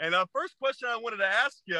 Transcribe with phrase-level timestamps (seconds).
[0.00, 1.78] And uh, first question I wanted to ask you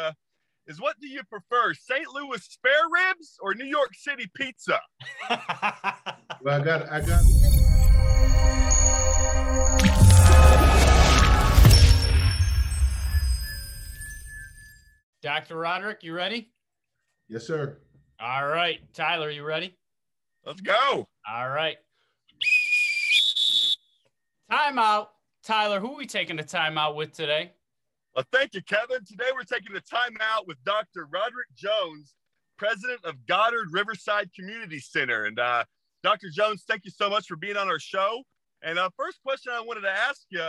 [0.66, 2.06] is what do you prefer, St.
[2.14, 4.78] Louis spare ribs or New York City pizza?
[5.30, 7.22] well, I got, I got.
[15.22, 15.56] Dr.
[15.56, 16.50] Roderick, you ready?
[17.28, 17.78] Yes, sir.
[18.20, 18.80] All right.
[18.92, 19.78] Tyler, you ready?
[20.44, 21.08] Let's go.
[21.26, 21.78] All right.
[24.52, 25.06] Timeout.
[25.42, 27.52] Tyler, who are we taking the timeout with today?
[28.14, 29.04] Well, thank you, Kevin.
[29.04, 31.06] Today we're taking the time out with Dr.
[31.12, 32.14] Roderick Jones,
[32.58, 35.26] president of Goddard Riverside Community Center.
[35.26, 35.64] And uh,
[36.02, 36.28] Dr.
[36.28, 38.22] Jones, thank you so much for being on our show.
[38.62, 40.44] And uh, first question I wanted to ask you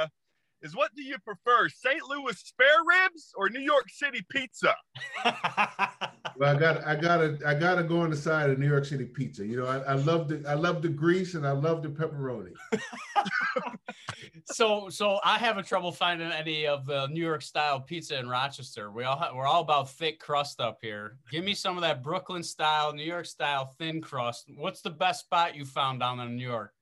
[0.61, 2.01] is what do you prefer, St.
[2.07, 4.75] Louis spare ribs or New York City pizza?
[5.25, 9.05] well, I got I gotta I gotta go on the side of New York City
[9.05, 9.45] pizza.
[9.45, 12.53] You know, I, I love the I love the grease and I love the pepperoni.
[14.45, 18.29] so so I have a trouble finding any of the New York style pizza in
[18.29, 18.91] Rochester.
[18.91, 21.17] We all have, we're all about thick crust up here.
[21.31, 24.45] Give me some of that Brooklyn style, New York style thin crust.
[24.55, 26.73] What's the best spot you found down in New York?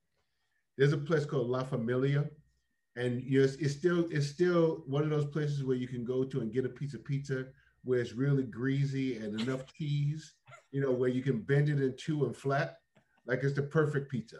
[0.78, 2.25] There's a place called La Familia
[3.00, 6.03] and you know, it's, it's, still it's still one of those places where you can
[6.03, 7.45] go to and get a piece of pizza
[7.86, 10.33] where it's really greasy and enough cheese,
[10.72, 12.80] you know, where you can bend it in two and flat,
[13.25, 14.38] like it's the perfect pizza.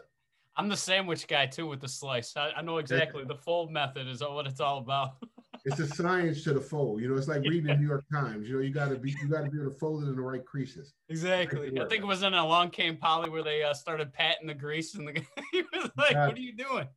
[0.56, 2.36] I'm the sandwich guy too with the slice.
[2.36, 5.12] I, I know exactly the fold method is what it's all about.
[5.64, 7.00] it's a science to the fold.
[7.00, 8.48] You know, it's like reading the New York Times.
[8.48, 10.44] You know, you gotta be you gotta be able to fold it in the right
[10.44, 10.94] creases.
[11.08, 11.68] Exactly.
[11.80, 14.94] I think it was in Along Came Polly where they uh, started patting the grease
[14.94, 15.12] and the
[15.52, 16.88] he was like, "What are you doing?"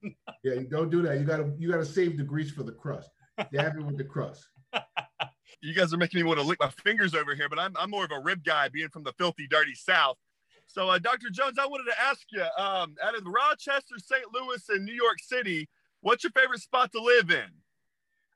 [0.43, 1.19] yeah, don't do that.
[1.19, 3.09] You gotta you gotta save the grease for the crust.
[3.51, 4.47] Dab it with the crust.
[5.61, 7.89] You guys are making me want to lick my fingers over here, but I'm I'm
[7.89, 10.17] more of a rib guy, being from the filthy, dirty South.
[10.67, 11.29] So, uh, Dr.
[11.29, 14.23] Jones, I wanted to ask you, um, out of Rochester, St.
[14.33, 15.69] Louis, and New York City,
[16.01, 17.45] what's your favorite spot to live in?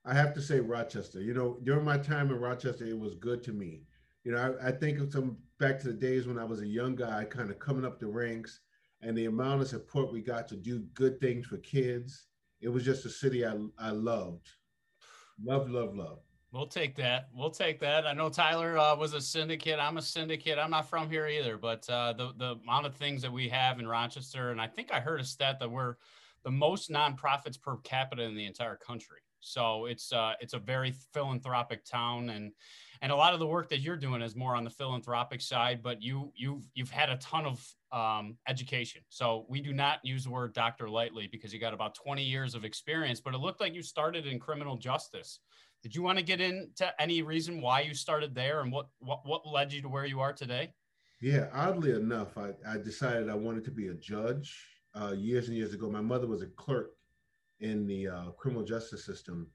[0.08, 1.22] I have to say Rochester.
[1.22, 3.82] You know, during my time in Rochester, it was good to me.
[4.24, 6.68] You know, I, I think of some back to the days when I was a
[6.68, 8.62] young guy, kind of coming up the ranks,
[9.02, 12.28] and the amount of support we got to do good things for kids.
[12.62, 14.48] It was just a city I, I loved.
[15.44, 16.20] Love, love, love.
[16.54, 17.28] We'll take that.
[17.34, 18.08] We'll take that.
[18.08, 19.78] I know Tyler uh, was a syndicate.
[19.78, 20.58] I'm a syndicate.
[20.58, 23.80] I'm not from here either, but uh, the the amount of things that we have
[23.80, 25.96] in Rochester, and I think I heard a stat that we're
[26.46, 29.20] the most nonprofits per capita in the entire country.
[29.40, 32.52] So it's uh, it's a very philanthropic town, and
[33.02, 35.82] and a lot of the work that you're doing is more on the philanthropic side.
[35.84, 39.02] But you you've you've had a ton of um, education.
[39.10, 42.56] So we do not use the word doctor lightly because you got about 20 years
[42.56, 43.22] of experience.
[43.22, 45.40] But it looked like you started in criminal justice.
[45.84, 49.22] Did you want to get into any reason why you started there and what what
[49.26, 50.74] what led you to where you are today?
[51.22, 54.56] Yeah, oddly enough, I, I decided I wanted to be a judge
[55.00, 55.90] uh, years and years ago.
[55.90, 56.92] My mother was a clerk
[57.60, 59.48] in the uh, criminal justice system.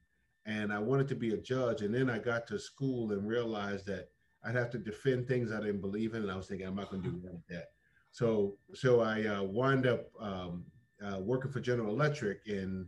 [0.45, 1.81] And I wanted to be a judge.
[1.81, 4.09] And then I got to school and realized that
[4.43, 6.23] I'd have to defend things I didn't believe in.
[6.23, 7.69] And I was thinking, I'm not going to do that.
[8.11, 10.65] So, so I uh, wound up um,
[11.03, 12.87] uh, working for General Electric in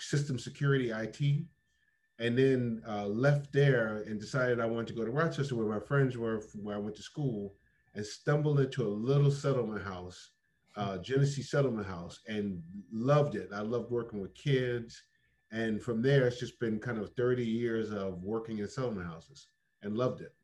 [0.00, 1.44] system security IT.
[2.18, 5.80] And then uh, left there and decided I wanted to go to Rochester where my
[5.80, 7.54] friends were, where I went to school,
[7.94, 10.30] and stumbled into a little settlement house
[10.76, 13.48] uh, Genesee Settlement House and loved it.
[13.54, 15.02] I loved working with kids.
[15.52, 19.48] And from there, it's just been kind of 30 years of working in settlement houses
[19.82, 20.34] and loved it.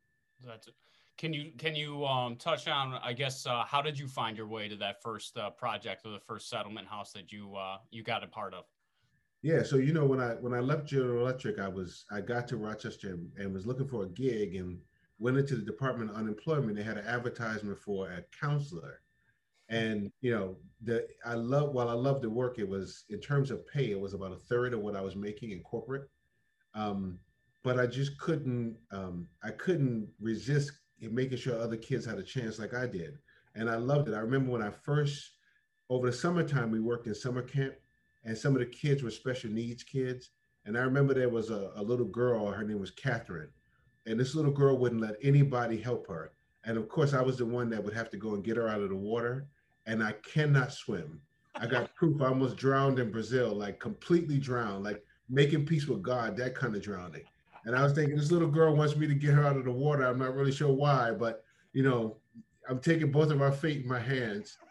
[0.45, 0.75] That's it.
[1.17, 4.49] Can you can you um, touch on I guess uh, how did you find your
[4.49, 8.03] way to that first uh, project or the first settlement house that you uh, you
[8.03, 8.65] got a part of?
[9.43, 12.49] Yeah, so you know when I when I left General Electric, I was I got
[12.49, 14.79] to Rochester and, and was looking for a gig and
[15.19, 16.77] went into the Department of Unemployment.
[16.77, 19.01] They had an advertisement for a counselor,
[19.69, 23.50] and you know the i love while i love the work it was in terms
[23.50, 26.09] of pay it was about a third of what i was making in corporate.
[26.75, 27.19] Um,
[27.65, 32.59] but i just couldn't um, i couldn't resist making sure other kids had a chance
[32.59, 33.19] like i did.
[33.54, 34.15] And i loved it.
[34.15, 35.32] I remember when i first
[35.88, 37.75] over the summertime we worked in summer camp
[38.25, 40.31] and some of the kids were special needs kids.
[40.65, 43.51] And i remember there was a, a little girl her name was catherine.
[44.07, 46.30] And this little girl wouldn't let anybody help her.
[46.65, 48.69] And of course i was the one that would have to go and get her
[48.69, 49.48] out of the water
[49.86, 51.21] and I cannot swim.
[51.54, 52.21] I got proof.
[52.21, 56.74] I almost drowned in Brazil, like completely drowned, like making peace with God, that kind
[56.74, 57.22] of drowning.
[57.65, 59.72] And I was thinking, this little girl wants me to get her out of the
[59.72, 60.04] water.
[60.04, 61.42] I'm not really sure why, but
[61.72, 62.16] you know,
[62.68, 64.56] I'm taking both of our fate in my hands.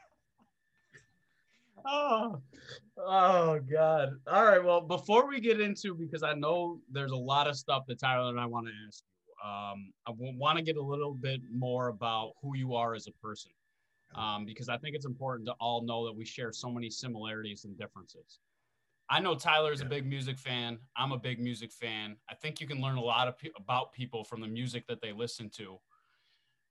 [1.87, 2.41] Oh,
[2.97, 4.13] oh God.
[4.25, 4.63] All right.
[4.63, 8.31] Well, before we get into, because I know there's a lot of stuff that Tyler
[8.31, 9.47] and I want to ask you.
[9.47, 13.11] Um, I want to get a little bit more about who you are as a
[13.23, 13.51] person
[14.15, 17.65] um, because I think it's important to all know that we share so many similarities
[17.65, 18.39] and differences.
[19.09, 19.85] I know Tyler's yeah.
[19.85, 20.79] a big music fan.
[20.97, 22.15] I'm a big music fan.
[22.29, 25.01] I think you can learn a lot of pe- about people from the music that
[25.01, 25.77] they listen to.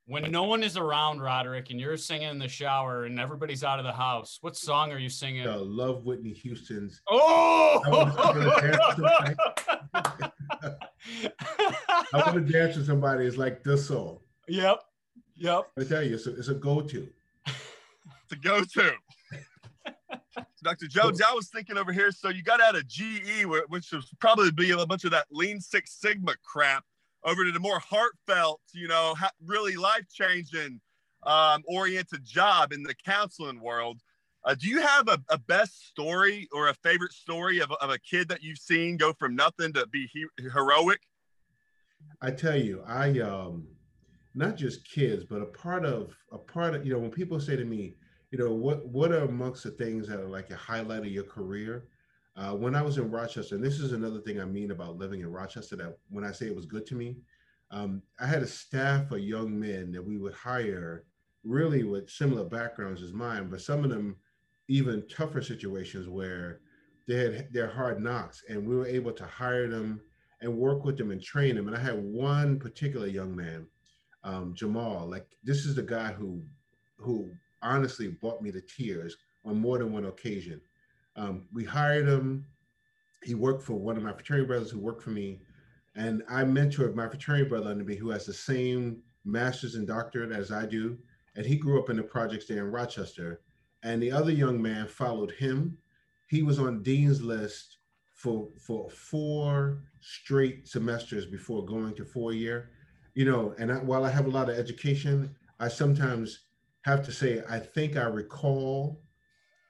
[0.06, 3.79] When no one is around, Roderick, and you're singing in the shower and everybody's out
[3.79, 5.49] of the house, what song are you singing?
[5.49, 7.00] I love Whitney Houston's.
[7.08, 7.81] Oh!
[7.87, 7.88] I
[12.12, 13.25] want to dance with somebody.
[13.25, 14.19] It's like this song.
[14.46, 14.82] Yep.
[15.37, 15.70] Yep.
[15.79, 17.08] I tell you, it's a, it's a go-to.
[18.25, 18.93] It's a go-to.
[20.62, 20.87] Dr.
[20.88, 22.11] Jones, I was thinking over here.
[22.11, 25.61] So you got out of GE, which was probably be a bunch of that Lean
[25.61, 26.85] Six Sigma crap,
[27.25, 30.81] over to the more heartfelt, you know, really life-changing,
[31.25, 34.00] um, oriented job in the counseling world.
[34.44, 37.99] Uh, do you have a, a, best story or a favorite story of, of a
[37.99, 41.00] kid that you've seen go from nothing to be he- heroic?
[42.20, 43.67] I tell you, I um,
[44.35, 47.56] not just kids, but a part of a part of you know when people say
[47.56, 47.94] to me,
[48.35, 51.23] you know, what what are amongst the things that are like a highlight of your
[51.23, 51.87] career?
[52.35, 55.21] Uh, when I was in Rochester, and this is another thing I mean about living
[55.21, 57.19] in Rochester, that when I say it was good to me,
[57.71, 61.05] um, I had a staff of young men that we would hire,
[61.45, 64.17] really with similar backgrounds as mine, but some of them
[64.67, 66.59] even tougher situations where
[67.07, 70.01] they had their hard knocks, and we were able to hire them
[70.41, 71.69] and work with them and train them.
[71.69, 73.69] And I had one particular young man,
[74.25, 75.09] um, Jamal.
[75.09, 76.43] Like this is the guy who
[76.97, 77.31] who
[77.65, 80.61] honestly brought me to tears on more than one occasion.
[81.17, 82.47] Um, we hired him.
[83.23, 85.41] He worked for one of my fraternity brothers who worked for me.
[85.97, 90.33] And I mentored my fraternity brother under me who has the same master's and doctorate
[90.33, 90.99] as I do.
[91.37, 93.41] And he grew up in the projects there in Rochester.
[93.83, 95.79] And the other young man followed him.
[96.27, 97.79] He was on Dean's list
[98.13, 102.71] for, for four straight semesters before going to four year.
[103.15, 106.41] You know, and I, while I have a lot of education, I sometimes
[106.85, 109.01] have to say, I think I recall,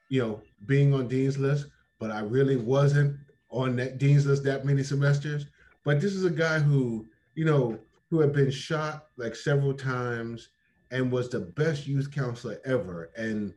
[0.09, 1.67] you know, being on Dean's list,
[1.99, 3.17] but I really wasn't
[3.49, 5.45] on that Dean's list that many semesters.
[5.83, 7.79] But this is a guy who, you know,
[8.09, 10.49] who had been shot like several times
[10.91, 13.11] and was the best youth counselor ever.
[13.15, 13.53] And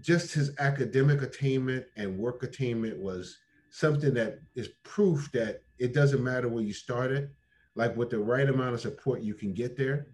[0.00, 3.38] just his academic attainment and work attainment was
[3.70, 7.30] something that is proof that it doesn't matter where you started.
[7.74, 10.06] Like with the right amount of support, you can get there.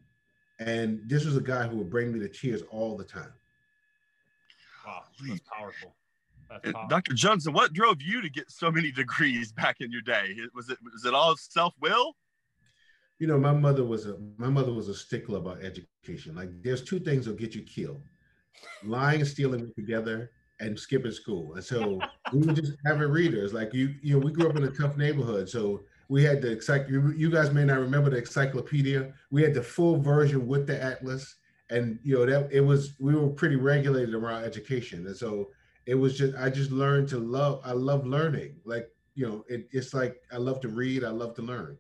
[0.67, 3.33] And this was a guy who would bring me to tears all the time.
[4.87, 5.95] Wow, that's powerful.
[6.49, 6.89] That's powerful.
[6.89, 7.15] Dr.
[7.15, 10.37] Johnson, what drove you to get so many degrees back in your day?
[10.55, 12.17] Was it was it all self will?
[13.19, 16.35] You know, my mother was a my mother was a stickler about education.
[16.35, 18.03] Like, there's two things that'll get you killed:
[18.85, 20.31] lying and stealing together,
[20.61, 21.55] and skipping school.
[21.55, 22.01] And so
[22.33, 23.53] we were just avid readers.
[23.53, 25.83] Like you, you know, we grew up in a tough neighborhood, so
[26.13, 29.15] we had the you, you guys may not remember the encyclopedia.
[29.31, 31.37] We had the full version with the atlas,
[31.71, 35.49] and you know that it was we were pretty regulated around education, and so
[35.87, 37.63] it was just I just learned to love.
[37.65, 38.57] I love learning.
[38.67, 41.03] Like you know, it, it's like I love to read.
[41.03, 41.79] I love to learn.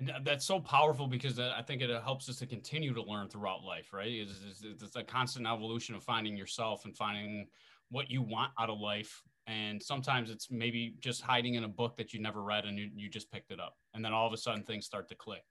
[0.00, 3.62] And that's so powerful because I think it helps us to continue to learn throughout
[3.62, 4.10] life, right?
[4.10, 7.46] It's, it's, it's a constant evolution of finding yourself and finding
[7.90, 11.96] what you want out of life and sometimes it's maybe just hiding in a book
[11.96, 13.74] that you never read and you, you just picked it up.
[13.94, 15.42] And then all of a sudden things start to click.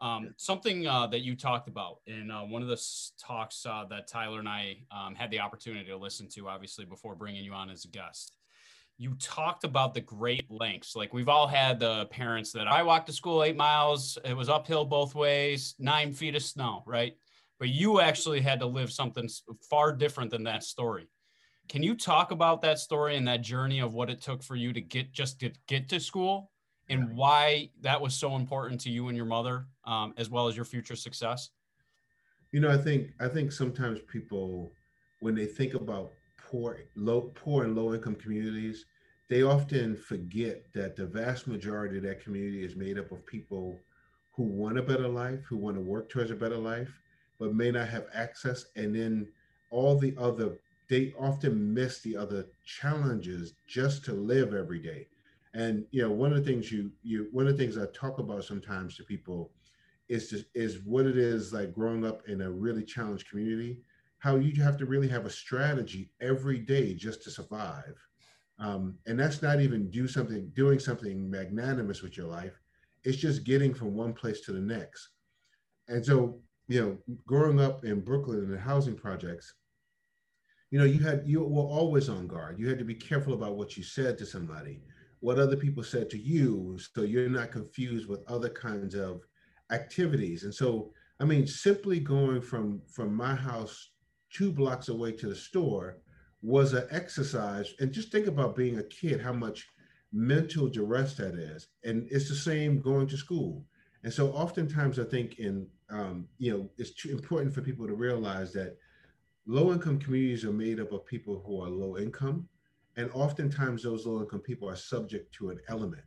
[0.00, 2.82] Um, something uh, that you talked about in uh, one of the
[3.24, 7.14] talks uh, that tyler and i um, had the opportunity to listen to obviously before
[7.14, 8.34] bringing you on as a guest
[8.98, 10.94] you talked about the great lengths.
[10.94, 14.18] Like we've all had the parents that i walked to school eight miles.
[14.24, 17.14] It was uphill both ways nine feet of snow right?
[17.60, 19.28] But you actually had to live something
[19.70, 21.06] far different than that story
[21.68, 24.72] can you talk about that story and that journey of what it took for you
[24.72, 26.50] to get just to get to school?
[26.88, 30.56] And why that was so important to you and your mother, um, as well as
[30.56, 31.50] your future success?
[32.50, 34.72] You know, I think I think sometimes people,
[35.20, 38.84] when they think about poor, low, poor and low income communities,
[39.30, 43.78] they often forget that the vast majority of that community is made up of people
[44.32, 47.00] who want a better life, who want to work towards a better life,
[47.38, 49.26] but may not have access, and then
[49.70, 50.58] all the other
[50.92, 55.08] they often miss the other challenges just to live every day.
[55.54, 58.18] And you know, one of the things you you one of the things I talk
[58.18, 59.52] about sometimes to people
[60.10, 63.78] is just is what it is like growing up in a really challenged community.
[64.18, 67.96] How you have to really have a strategy every day just to survive.
[68.58, 72.60] Um, and that's not even do something doing something magnanimous with your life.
[73.02, 75.08] It's just getting from one place to the next.
[75.88, 79.54] And so, you know, growing up in Brooklyn in the housing projects,
[80.72, 82.58] you know, you had you were always on guard.
[82.58, 84.80] You had to be careful about what you said to somebody,
[85.20, 89.20] what other people said to you, so you're not confused with other kinds of
[89.70, 90.44] activities.
[90.44, 93.90] And so, I mean, simply going from from my house
[94.32, 95.98] two blocks away to the store
[96.40, 97.74] was an exercise.
[97.78, 99.68] And just think about being a kid, how much
[100.10, 101.68] mental duress that is.
[101.84, 103.66] And it's the same going to school.
[104.04, 108.54] And so oftentimes I think in, um, you know, it's important for people to realize
[108.54, 108.78] that
[109.46, 112.48] low income communities are made up of people who are low income.
[112.96, 116.04] And oftentimes those low income people are subject to an element.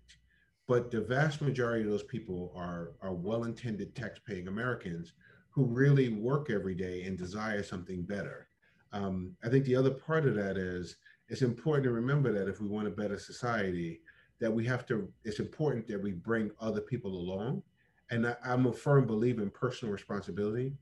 [0.68, 5.14] But the vast majority of those people are, are well intended tax paying Americans
[5.50, 8.48] who really work every day and desire something better.
[8.92, 10.98] Um, I think the other part of that is
[11.30, 14.02] it's important to remember that if we want a better society,
[14.40, 17.64] that we have to, it's important that we bring other people along.
[18.12, 20.74] And I, I'm a firm believer in personal responsibility.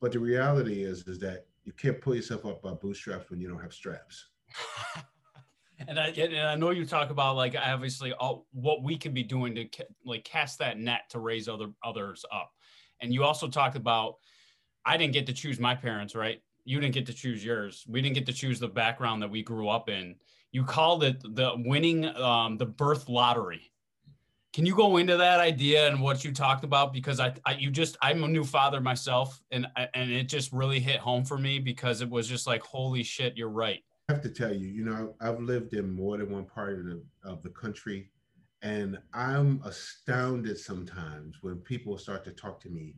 [0.00, 3.48] But the reality is, is that you can't pull yourself up by bootstraps when you
[3.48, 4.28] don't have straps.
[5.88, 9.22] and I and I know you talk about like obviously all what we can be
[9.22, 9.66] doing to
[10.04, 12.50] like cast that net to raise other others up.
[13.00, 14.16] And you also talked about
[14.84, 16.40] I didn't get to choose my parents, right?
[16.64, 17.84] you didn't get to choose yours.
[17.88, 20.16] We didn't get to choose the background that we grew up in.
[20.52, 23.71] You called it the winning um, the birth lottery.
[24.52, 26.92] Can you go into that idea and what you talked about?
[26.92, 30.78] Because I, I, you just, I'm a new father myself, and and it just really
[30.78, 33.82] hit home for me because it was just like, holy shit, you're right.
[34.08, 36.84] I have to tell you, you know, I've lived in more than one part of
[36.84, 38.10] the of the country,
[38.60, 42.96] and I'm astounded sometimes when people start to talk to me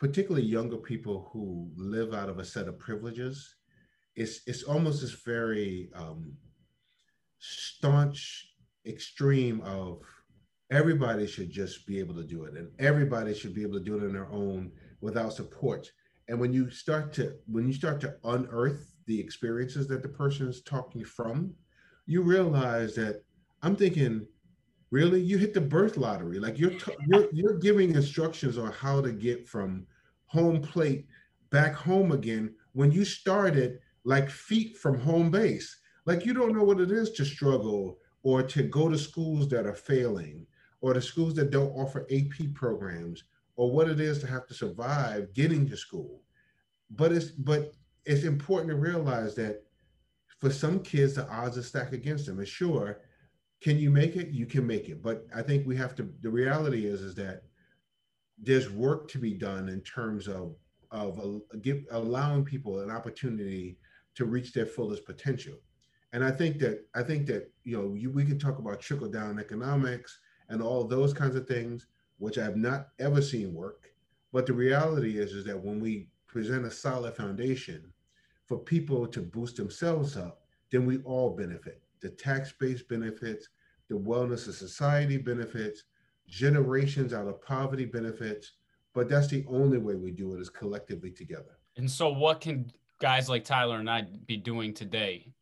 [0.00, 3.56] particularly younger people who live out of a set of privileges,
[4.16, 6.32] it's it's almost this very um,
[7.38, 8.48] staunch
[8.86, 10.00] extreme of
[10.70, 13.96] everybody should just be able to do it, and everybody should be able to do
[13.96, 15.90] it on their own without support.
[16.28, 20.48] And when you start to when you start to unearth the experiences that the person
[20.48, 21.54] is talking from,
[22.06, 23.24] you realize that
[23.62, 24.26] I'm thinking
[24.90, 25.20] really?
[25.20, 26.38] You hit the birth lottery.
[26.38, 29.86] Like you're t- you're, you're giving instructions on how to get from
[30.26, 31.06] home plate
[31.50, 35.76] back home again when you started like feet from home base.
[36.06, 39.66] Like you don't know what it is to struggle or to go to schools that
[39.66, 40.46] are failing
[40.80, 43.24] or the schools that don't offer ap programs
[43.56, 46.22] or what it is to have to survive getting to school
[46.90, 47.72] but it's but
[48.06, 49.62] it's important to realize that
[50.38, 53.00] for some kids the odds are stacked against them and sure
[53.60, 54.28] can you make it?
[54.28, 55.02] You can make it.
[55.02, 57.42] But I think we have to, the reality is, is that
[58.38, 60.56] there's work to be done in terms of,
[60.90, 63.78] of uh, give, allowing people an opportunity
[64.14, 65.54] to reach their fullest potential.
[66.12, 69.10] And I think that, I think that, you know, you, we can talk about trickle
[69.10, 70.18] down economics
[70.50, 71.86] and all those kinds of things,
[72.18, 73.90] which I've not ever seen work.
[74.32, 77.92] But the reality is, is that when we present a solid foundation
[78.46, 83.48] for people to boost themselves up, then we all benefit the tax base benefits,
[83.88, 85.84] the wellness of society benefits,
[86.26, 88.52] generations out of poverty benefits.
[88.92, 91.58] But that's the only way we do it is collectively together.
[91.76, 95.32] And so, what can guys like Tyler and I be doing today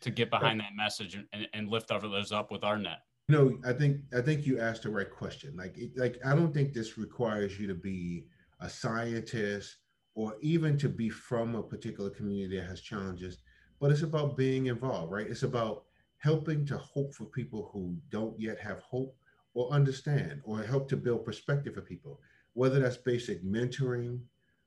[0.00, 3.02] to get behind that message and, and lift others up with our net?
[3.30, 5.56] You know, I think I think you asked the right question.
[5.56, 8.26] Like, like I don't think this requires you to be
[8.60, 9.76] a scientist
[10.16, 13.38] or even to be from a particular community that has challenges,
[13.78, 15.28] but it's about being involved, right?
[15.28, 15.84] It's about
[16.16, 19.16] helping to hope for people who don't yet have hope
[19.54, 22.20] or understand or help to build perspective for people
[22.54, 24.20] whether that's basic mentoring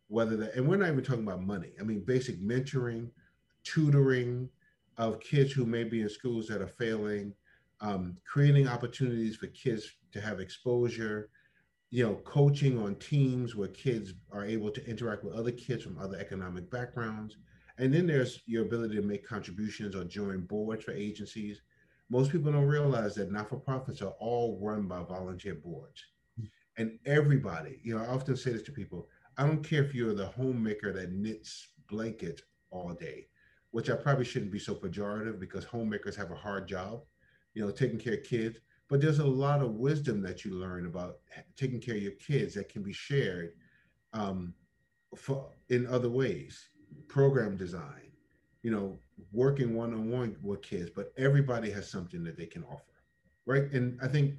[0.07, 3.09] whether that and we're not even talking about money i mean basic mentoring
[3.63, 4.49] tutoring
[4.97, 7.33] of kids who may be in schools that are failing
[7.83, 11.29] um, creating opportunities for kids to have exposure
[11.91, 15.99] you know coaching on teams where kids are able to interact with other kids from
[15.99, 17.37] other economic backgrounds
[17.77, 21.61] and then there's your ability to make contributions or join boards for agencies.
[22.09, 26.03] Most people don't realize that not for profits are all run by volunteer boards.
[26.77, 30.13] And everybody, you know, I often say this to people I don't care if you're
[30.13, 33.27] the homemaker that knits blankets all day,
[33.71, 37.01] which I probably shouldn't be so pejorative because homemakers have a hard job,
[37.53, 38.57] you know, taking care of kids.
[38.89, 41.17] But there's a lot of wisdom that you learn about
[41.55, 43.53] taking care of your kids that can be shared
[44.13, 44.53] um,
[45.15, 46.69] for, in other ways
[47.07, 48.11] program design,
[48.61, 48.97] you know,
[49.31, 53.01] working one on one with kids, but everybody has something that they can offer,
[53.45, 53.71] right?
[53.71, 54.35] And I think,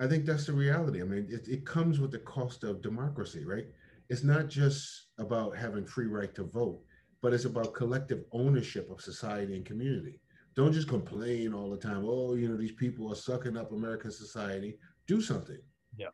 [0.00, 1.00] I think that's the reality.
[1.00, 3.66] I mean, it, it comes with the cost of democracy, right?
[4.08, 6.80] It's not just about having free right to vote,
[7.22, 10.20] but it's about collective ownership of society and community.
[10.56, 12.02] Don't just complain all the time.
[12.06, 14.78] Oh, you know, these people are sucking up American society.
[15.06, 15.58] Do something.
[15.96, 16.08] Yeah.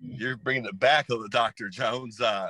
[0.00, 1.68] You're bringing it back, of the Dr.
[1.68, 2.20] Jones.
[2.20, 2.48] Uh,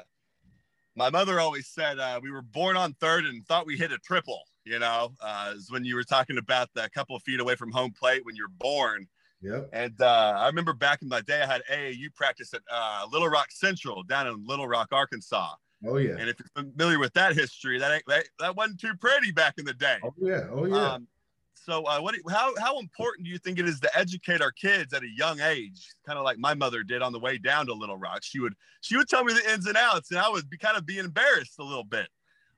[0.96, 3.98] my mother always said uh, we were born on third and thought we hit a
[3.98, 4.40] triple.
[4.64, 7.70] You know, uh, is when you were talking about the couple of feet away from
[7.70, 9.06] home plate when you're born.
[9.42, 9.68] Yep.
[9.72, 13.28] And uh, I remember back in my day, I had AAU practice at uh, Little
[13.28, 15.54] Rock Central down in Little Rock, Arkansas.
[15.84, 16.16] Oh yeah.
[16.18, 19.64] And if you're familiar with that history, that that, that wasn't too pretty back in
[19.64, 19.98] the day.
[20.02, 20.46] Oh yeah.
[20.50, 20.94] Oh yeah.
[20.94, 21.08] Um,
[21.54, 22.14] so, uh, what?
[22.30, 25.40] How how important do you think it is to educate our kids at a young
[25.40, 25.88] age?
[26.06, 28.22] Kind of like my mother did on the way down to Little Rock.
[28.22, 30.76] She would she would tell me the ins and outs, and I would be kind
[30.76, 32.08] of be embarrassed a little bit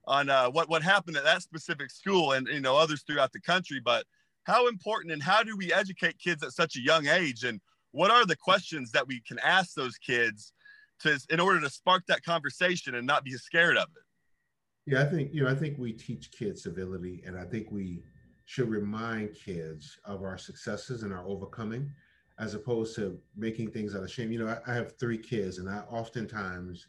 [0.07, 3.41] on uh, what what happened at that specific school and you know others throughout the
[3.41, 3.81] country.
[3.81, 4.05] But
[4.45, 7.45] how important and how do we educate kids at such a young age?
[7.45, 7.61] And
[7.93, 10.53] what are the questions that we can ask those kids
[11.01, 14.93] to in order to spark that conversation and not be scared of it?
[14.93, 18.03] Yeah, I think you know I think we teach kids civility, and I think we
[18.47, 21.93] should remind kids of our successes and our overcoming
[22.39, 24.31] as opposed to making things out of shame.
[24.33, 26.87] You know, I, I have three kids, and I oftentimes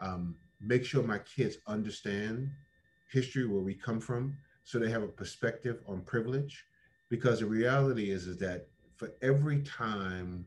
[0.00, 2.50] um, make sure my kids understand
[3.10, 6.64] history, where we come from, so they have a perspective on privilege.
[7.10, 10.46] Because the reality is, is that for every time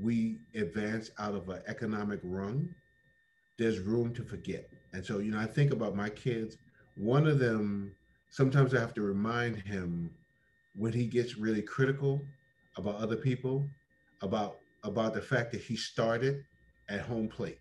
[0.00, 2.68] we advance out of an economic rung,
[3.58, 4.68] there's room to forget.
[4.92, 6.58] And so, you know, I think about my kids.
[6.96, 7.94] One of them
[8.30, 10.10] sometimes I have to remind him
[10.74, 12.20] when he gets really critical
[12.76, 13.64] about other people,
[14.22, 16.44] about about the fact that he started
[16.88, 17.58] at home plate.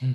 [0.00, 0.12] Hmm.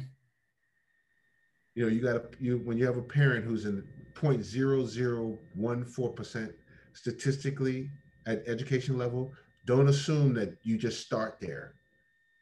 [1.75, 3.83] You know, you got to you when you have a parent who's in
[4.15, 6.53] 0.0014%
[6.93, 7.89] statistically
[8.25, 9.33] at education level,
[9.69, 11.75] don't assume that you just start there.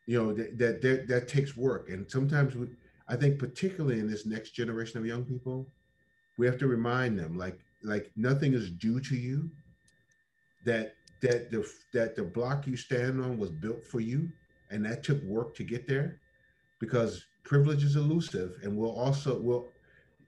[0.05, 1.89] You know, that that that, that takes work.
[1.89, 2.67] And sometimes we,
[3.09, 5.67] I think particularly in this next generation of young people,
[6.37, 9.51] we have to remind them like like nothing is due to you
[10.63, 14.29] that that the that the block you stand on was built for you
[14.71, 16.21] and that took work to get there
[16.79, 19.67] because privilege is elusive and we'll also will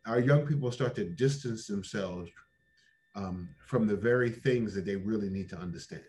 [0.05, 2.29] our young people start to distance themselves
[3.15, 6.03] um, from the very things that they really need to understand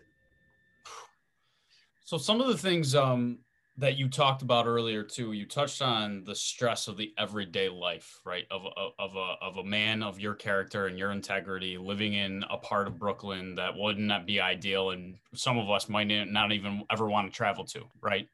[2.11, 3.39] so some of the things um,
[3.77, 8.19] that you talked about earlier too you touched on the stress of the everyday life
[8.25, 8.43] right?
[8.51, 12.43] Of a, of a of a man of your character and your integrity living in
[12.49, 16.51] a part of brooklyn that would not be ideal and some of us might not
[16.51, 18.27] even ever want to travel to right?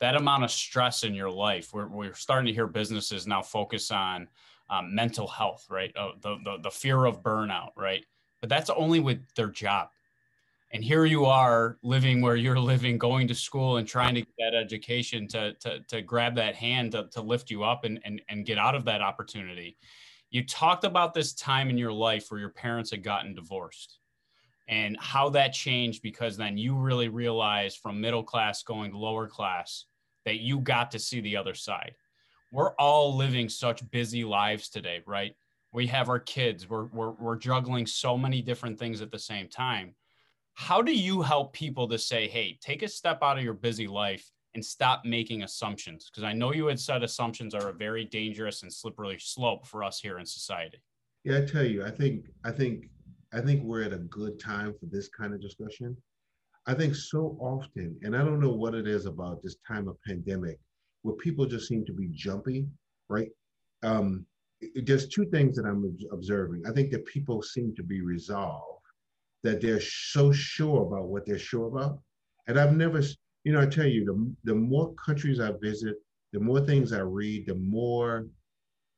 [0.00, 3.90] That amount of stress in your life we're, we're starting to hear businesses now focus
[3.90, 4.26] on
[4.70, 5.94] um, mental health right?
[5.94, 8.06] Uh, the, the the fear of burnout right?
[8.40, 9.88] But that's only with their job
[10.70, 14.34] and here you are living where you're living going to school and trying to get
[14.38, 18.20] that education to, to, to grab that hand to, to lift you up and, and,
[18.28, 19.78] and get out of that opportunity.
[20.30, 23.98] You talked about this time in your life where your parents had gotten divorced
[24.68, 29.26] and how that changed because then you really realized from middle class going to lower
[29.26, 29.86] class
[30.26, 31.94] that you got to see the other side.
[32.52, 35.34] We're all living such busy lives today right?
[35.72, 36.68] We have our kids.
[36.68, 39.94] We're, we're, we're juggling so many different things at the same time
[40.58, 43.86] how do you help people to say, hey, take a step out of your busy
[43.86, 46.10] life and stop making assumptions?
[46.10, 49.84] Because I know you had said assumptions are a very dangerous and slippery slope for
[49.84, 50.82] us here in society.
[51.22, 52.90] Yeah, I tell you, I think, I think,
[53.32, 55.96] I think we're at a good time for this kind of discussion.
[56.66, 59.96] I think so often, and I don't know what it is about this time of
[60.04, 60.58] pandemic,
[61.02, 62.66] where people just seem to be jumpy,
[63.08, 63.30] right?
[63.84, 64.26] Um,
[64.74, 66.64] there's two things that I'm observing.
[66.66, 68.77] I think that people seem to be resolved
[69.44, 72.00] that they're so sure about what they're sure about.
[72.46, 73.02] And I've never,
[73.44, 75.96] you know, I tell you, the, the more countries I visit,
[76.32, 78.26] the more things I read, the more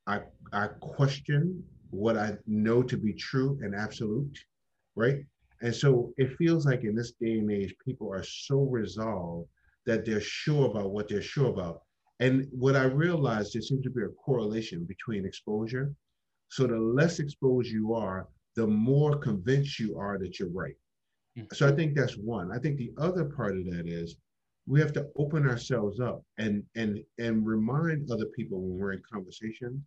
[0.07, 4.37] I, I question what I know to be true and absolute,
[4.95, 5.19] right?
[5.61, 9.47] And so it feels like in this day and age, people are so resolved
[9.85, 11.81] that they're sure about what they're sure about.
[12.19, 15.93] And what I realized, there seems to be a correlation between exposure.
[16.49, 20.75] So the less exposed you are, the more convinced you are that you're right.
[21.37, 21.53] Mm-hmm.
[21.53, 22.51] So I think that's one.
[22.51, 24.17] I think the other part of that is
[24.67, 29.01] we have to open ourselves up and and and remind other people when we're in
[29.11, 29.83] conversation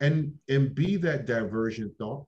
[0.00, 2.26] and and be that diversion thought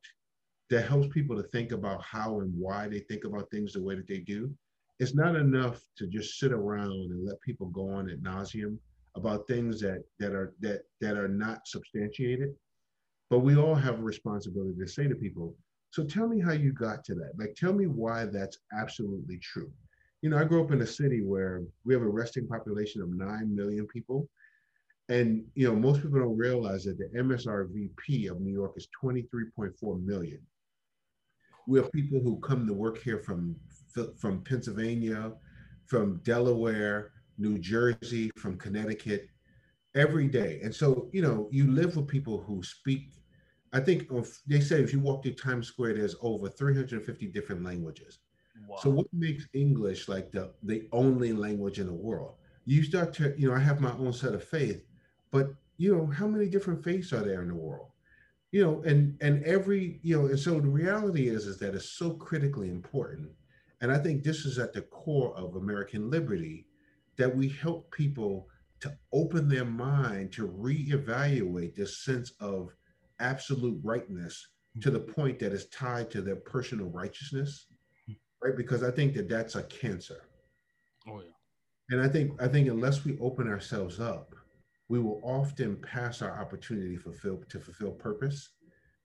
[0.71, 3.95] that helps people to think about how and why they think about things the way
[3.95, 4.53] that they do.
[4.99, 8.79] It's not enough to just sit around and let people go on at nauseum
[9.15, 12.55] about things that that are that that are not substantiated.
[13.29, 15.57] But we all have a responsibility to say to people,
[15.97, 17.33] so tell me how you got to that.
[17.39, 19.73] Like, tell me why that's absolutely true.
[20.21, 23.09] You know, I grew up in a city where we have a resting population of
[23.09, 24.29] 9 million people.
[25.09, 30.05] And, you know, most people don't realize that the MSRVP of New York is 23.4
[30.05, 30.41] million.
[31.67, 33.57] We have people who come to work here from,
[34.19, 35.33] from Pennsylvania,
[35.87, 39.29] from Delaware, New Jersey, from Connecticut
[39.95, 40.61] every day.
[40.63, 43.13] And so, you know, you live with people who speak
[43.77, 47.63] I think if, they say if you walk through Times Square, there's over 350 different
[47.63, 48.21] languages.
[48.67, 48.79] Wow.
[48.81, 52.37] So what makes English like the the only language in the world?
[52.65, 54.83] You start to, you know, I have my own set of faith,
[55.31, 57.91] but you know, how many different faiths are there in the world?
[58.51, 61.91] You know, and and every, you know, and so the reality is is that it's
[61.91, 63.29] so critically important.
[63.83, 66.67] And I think this is at the core of American liberty
[67.19, 68.49] that we help people
[68.81, 72.71] to open their mind to reevaluate this sense of
[73.21, 74.49] absolute rightness
[74.83, 77.67] to the point that is tied to their personal righteousness
[78.43, 78.57] right?
[78.57, 80.23] Because i think that that's a cancer.
[81.09, 81.33] Oh yeah.
[81.91, 84.35] And i think i think unless we open ourselves up
[84.89, 88.51] we will often pass our opportunity fulfill, to fulfill purpose.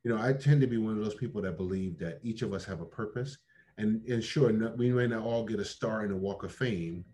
[0.03, 2.53] You know i tend to be one of those people that believe that each of
[2.53, 3.37] us have a purpose.
[3.77, 7.05] And and sure we may not all get a star in the walk of fame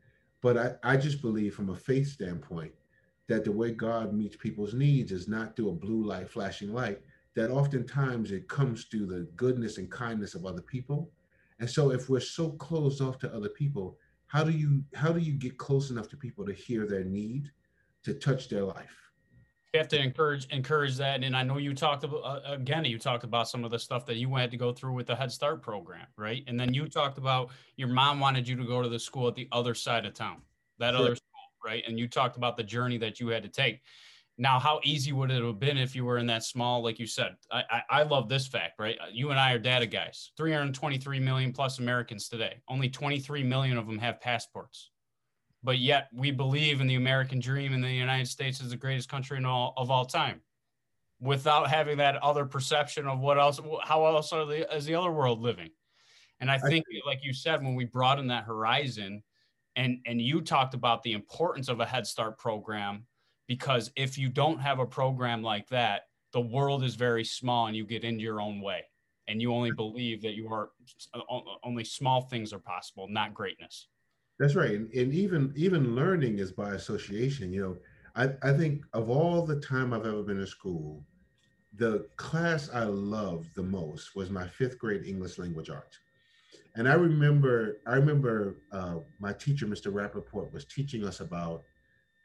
[0.44, 2.72] but I, I just believe from a faith standpoint
[3.28, 7.02] that the way God meets people's needs is not through a blue light, flashing light,
[7.36, 11.12] that oftentimes it comes through the goodness and kindness of other people.
[11.60, 15.20] And so if we're so closed off to other people, how do you how do
[15.20, 17.52] you get close enough to people to hear their need,
[18.04, 18.96] to touch their life?
[19.74, 22.86] You have to encourage encourage that, and I know you talked about uh, again.
[22.86, 25.16] You talked about some of the stuff that you had to go through with the
[25.16, 26.44] Head Start program, right?
[26.48, 29.36] And then you talked about your mom wanted you to go to the school at
[29.36, 30.42] the other side of town,
[30.80, 31.02] that sure.
[31.02, 31.16] other
[31.68, 31.84] right?
[31.88, 33.82] And you talked about the journey that you had to take.
[34.40, 37.08] Now, how easy would it have been if you were in that small, like you
[37.08, 37.36] said?
[37.52, 38.98] I, I, I love this fact, right?
[39.12, 40.32] You and I are data guys.
[40.38, 42.62] 323 million plus Americans today.
[42.70, 44.92] Only 23 million of them have passports
[45.64, 49.10] but yet we believe in the American dream and the United States is the greatest
[49.10, 50.40] country in all of all time
[51.20, 55.12] without having that other perception of what else how else are the is the other
[55.12, 55.70] world living
[56.40, 59.24] and i think like you said when we broaden that horizon
[59.78, 63.06] and and you talked about the importance of a head start program
[63.48, 66.02] because if you don't have a program like that
[66.34, 68.84] the world is very small and you get into your own way
[69.30, 70.72] and you only believe that you are
[71.64, 73.88] only small things are possible not greatness
[74.40, 74.72] that's right.
[74.72, 77.52] And, and even even learning is by association.
[77.52, 77.78] You know,
[78.16, 81.04] I, I think of all the time I've ever been in school,
[81.74, 86.00] the class I loved the most was my fifth grade English language arts.
[86.78, 89.92] And I remember, I remember uh, my teacher, Mr.
[89.92, 91.64] Rappaport, was teaching us about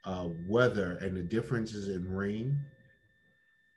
[0.04, 2.58] uh, weather and the differences in rain,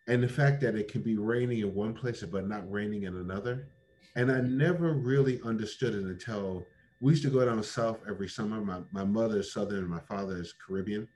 [0.10, 3.16] and the fact that it can be raining in one place but not raining in
[3.16, 3.70] another.
[4.18, 6.66] And I never really understood it until
[7.00, 8.60] we used to go down south every summer.
[8.60, 11.08] My, my mother is Southern and my father is Caribbean.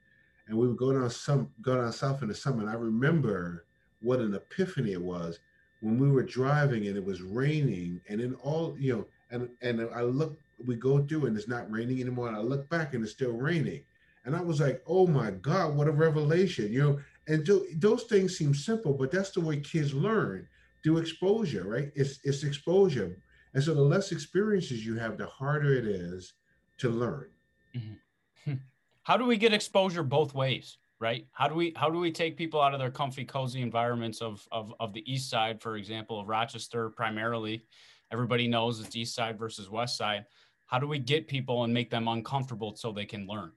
[0.48, 2.62] And we would go down some go down south in the summer.
[2.62, 3.66] And I remember
[4.02, 5.40] what an epiphany it was
[5.82, 9.88] when we were driving and it was raining and then all, you know, and and
[9.94, 12.28] I look, we go through and it's not raining anymore.
[12.28, 13.84] And I look back and it's still raining.
[14.26, 17.00] And I was like, oh my God, what a revelation, you know.
[17.28, 20.48] And those things seem simple, but that's the way kids learn
[20.84, 21.92] through exposure, right?
[21.96, 23.18] It's it's exposure
[23.54, 26.34] and so the less experiences you have, the harder it is
[26.80, 27.30] to learn.
[27.76, 28.54] Mm-hmm.
[29.04, 30.78] How do we get exposure both ways?
[31.00, 31.28] Right?
[31.32, 34.46] How do we how do we take people out of their comfy, cozy environments of
[34.52, 37.64] of, of the east side, for example, of Rochester primarily?
[38.12, 40.26] Everybody knows it's east side versus west side.
[40.66, 43.52] How do we get people and make them uncomfortable so they can learn?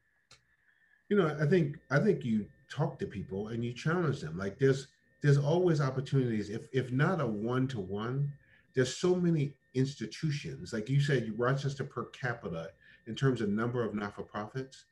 [1.08, 4.38] You know, I think I think you talk to people and you challenge them.
[4.38, 4.88] Like there's
[5.22, 8.32] there's always opportunities, if if not a one to one,
[8.74, 12.70] there's so many institutions, like you said, Rochester per capita,
[13.06, 14.84] in terms of number of not-for-profits,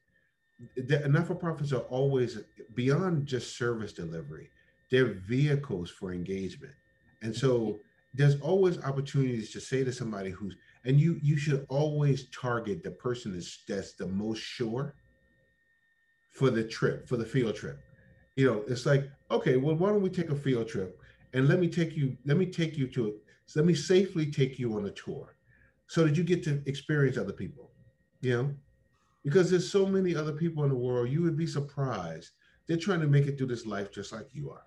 [0.76, 2.38] the not-for-profits are always
[2.74, 4.50] beyond just service delivery.
[4.90, 6.74] They're vehicles for engagement,
[7.22, 7.80] and so
[8.12, 12.90] there's always opportunities to say to somebody who's and you you should always target the
[12.90, 14.94] person that's that's the most sure
[16.32, 17.78] for the trip for the field trip
[18.36, 20.98] you know it's like okay well why don't we take a field trip
[21.34, 23.14] and let me take you let me take you to
[23.56, 25.36] let me safely take you on a tour
[25.90, 27.68] so that you get to experience other people,
[28.20, 28.54] you know?
[29.24, 32.30] Because there's so many other people in the world, you would be surprised.
[32.66, 34.62] They're trying to make it through this life just like you are.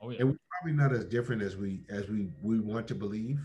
[0.00, 0.20] Oh yeah.
[0.20, 3.40] And we're probably not as different as we as we we want to believe.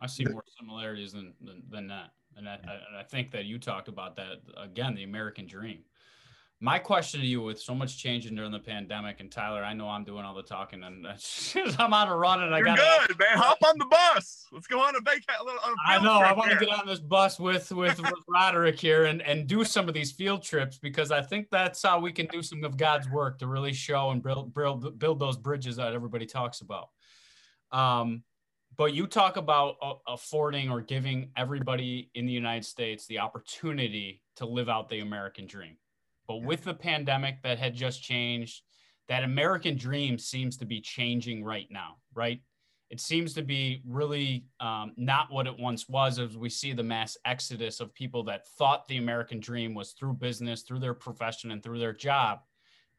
[0.00, 2.12] I see more similarities than than, than that.
[2.36, 5.80] And I, I, I think that you talked about that again, the American dream
[6.62, 9.88] my question to you with so much changing during the pandemic and tyler i know
[9.88, 11.04] i'm doing all the talking and
[11.78, 13.36] i'm on a run and i got good man.
[13.36, 14.46] Hop on the bus.
[14.52, 15.24] Let's go on a vacation
[15.86, 19.20] i know i want to get on this bus with with, with roderick here and
[19.22, 22.42] and do some of these field trips because i think that's how we can do
[22.42, 26.26] some of god's work to really show and build build, build those bridges that everybody
[26.26, 26.88] talks about.
[27.72, 28.22] Um
[28.74, 34.46] but you talk about affording or giving everybody in the united states the opportunity to
[34.46, 35.76] live out the american dream
[36.26, 38.62] but with the pandemic that had just changed,
[39.08, 42.40] that American dream seems to be changing right now, right?
[42.90, 46.82] It seems to be really um, not what it once was as we see the
[46.82, 51.50] mass exodus of people that thought the American dream was through business, through their profession,
[51.50, 52.40] and through their job.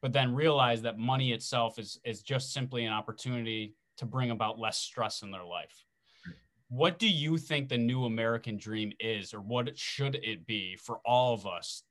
[0.02, 4.58] but then realize that money itself is is just simply an opportunity to bring about
[4.58, 5.86] less stress in their life.
[6.68, 11.00] What do you think the new American dream is, or what should it be for
[11.06, 11.84] all of us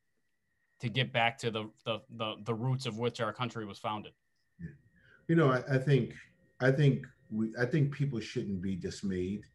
[0.84, 4.12] to get back to the the the, the roots of which our country was founded?
[5.30, 6.14] You know, I, I think
[6.60, 9.46] I think we I think people shouldn't be dismayed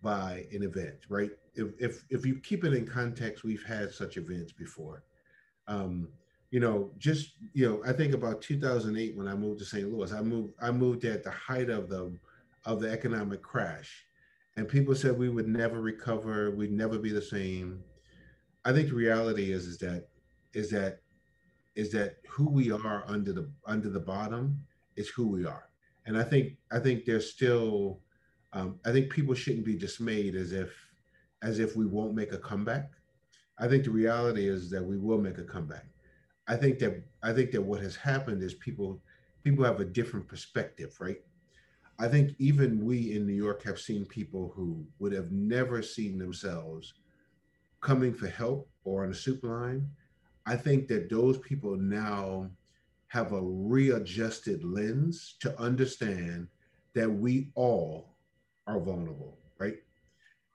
[0.00, 1.30] by an event, right?
[1.54, 5.04] If if if you keep it in context, we've had such events before.
[5.68, 6.08] Um,
[6.50, 9.92] you know, just you know, I think about 2008 when I moved to St.
[9.92, 10.12] Louis.
[10.12, 12.16] I moved I moved at the height of the
[12.64, 14.06] of the economic crash,
[14.56, 17.84] and people said we would never recover, we'd never be the same.
[18.64, 20.08] I think the reality is is that
[20.54, 21.00] is that
[21.74, 24.60] is that who we are under the under the bottom
[24.96, 25.68] is who we are.
[26.06, 28.00] And i think i think there's still
[28.52, 30.70] um, i think people shouldn't be dismayed as if
[31.42, 32.90] as if we won't make a comeback.
[33.58, 35.86] I think the reality is that we will make a comeback.
[36.46, 39.00] I think that i think that what has happened is people
[39.42, 41.18] people have a different perspective right?
[41.96, 46.18] I think even we in new york have seen people who would have never seen
[46.18, 46.94] themselves
[47.80, 49.88] coming for help or on a soup line
[50.46, 52.50] I think that those people now
[53.08, 56.48] have a readjusted lens to understand
[56.94, 58.16] that we all
[58.66, 59.76] are vulnerable, right?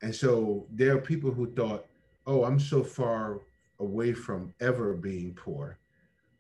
[0.02, 1.86] And so there are people who thought,
[2.28, 3.42] oh, I'm so far
[3.80, 5.80] away from ever being poor,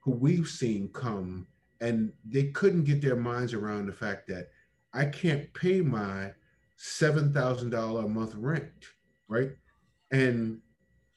[0.02, 1.48] who we've seen come
[1.82, 4.50] and they couldn't get their minds around the fact that
[4.94, 6.34] I can't pay my
[6.78, 8.72] $7,000 a month rent,
[9.28, 9.52] right?
[10.12, 10.60] And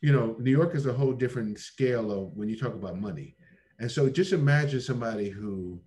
[0.02, 3.36] you know, New York is a whole different scale of when you talk about money.
[3.78, 5.80] And so just imagine somebody who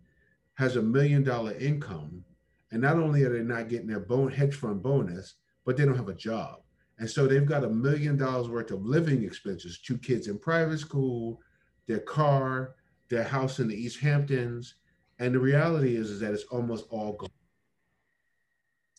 [0.56, 2.24] has a million dollar income,
[2.72, 6.10] and not only are they not getting their hedge fund bonus, but they don't have
[6.10, 6.62] a job.
[6.98, 10.80] And so they've got a million dollars worth of living expenses, two kids in private
[10.80, 11.42] school,
[11.88, 12.76] their car,
[13.10, 14.76] their house in the East Hamptons.
[15.20, 17.30] And the reality is, is that it's almost all gone.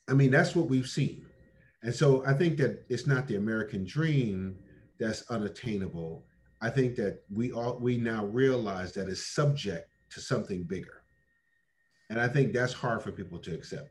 [0.08, 1.24] I mean, that's what we've seen.
[1.82, 4.58] And so I think that it's not the American dream
[4.98, 6.24] that's unattainable,
[6.60, 11.02] I think that we all we now realize that it's subject to something bigger.
[12.08, 13.90] And I think that's hard for people to accept.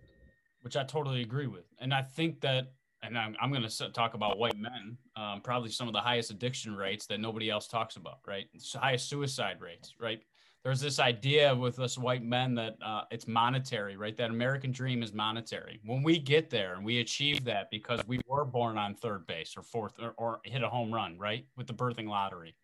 [0.61, 1.65] Which I totally agree with.
[1.79, 2.71] And I think that,
[3.03, 6.31] and I'm, I'm going to talk about white men, um, probably some of the highest
[6.31, 8.47] addiction rates that nobody else talks about, right?
[8.73, 10.21] Highest suicide rates, right?
[10.65, 14.17] There's this idea with us white men that uh, it's monetary, right?
[14.17, 15.79] That American dream is monetary.
[15.85, 19.53] When we get there and we achieve that because we were born on third base
[19.55, 21.45] or fourth or, or hit a home run, right?
[21.55, 22.55] With the birthing lottery.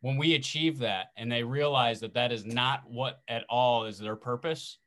[0.00, 3.98] When we achieve that and they realize that that is not what at all is
[3.98, 4.78] their purpose,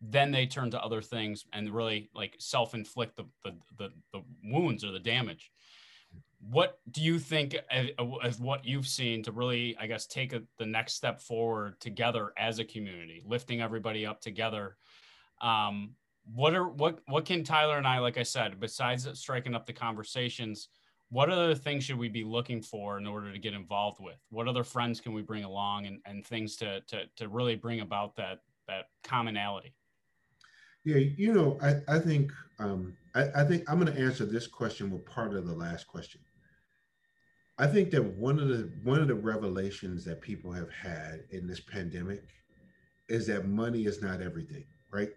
[0.00, 4.84] then they turn to other things and really like self-inflict the, the, the, the wounds
[4.84, 5.50] or the damage
[6.50, 10.66] what do you think as what you've seen to really i guess take a, the
[10.66, 14.76] next step forward together as a community lifting everybody up together?
[15.40, 15.90] Um,
[16.34, 19.72] what are what what can tyler and i like i said besides striking up the
[19.72, 20.68] conversations
[21.08, 24.16] what other things should we be looking for in order to get involved with?
[24.30, 27.80] What other friends can we bring along and, and things to, to to really bring
[27.80, 29.74] about that that commonality?
[30.84, 34.46] Yeah you know i i think um i, I think i'm going to answer this
[34.46, 36.20] question with part of the last question
[37.58, 41.46] I think that one of the one of the revelations that people have had in
[41.46, 42.24] this pandemic
[43.08, 45.10] is that money is not everything, right?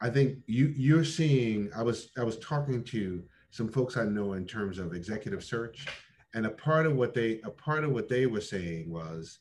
[0.00, 4.34] I think you you're seeing I was I was talking to some folks I know
[4.34, 5.86] in terms of executive search
[6.34, 9.38] and a part of what they a part of what they were saying was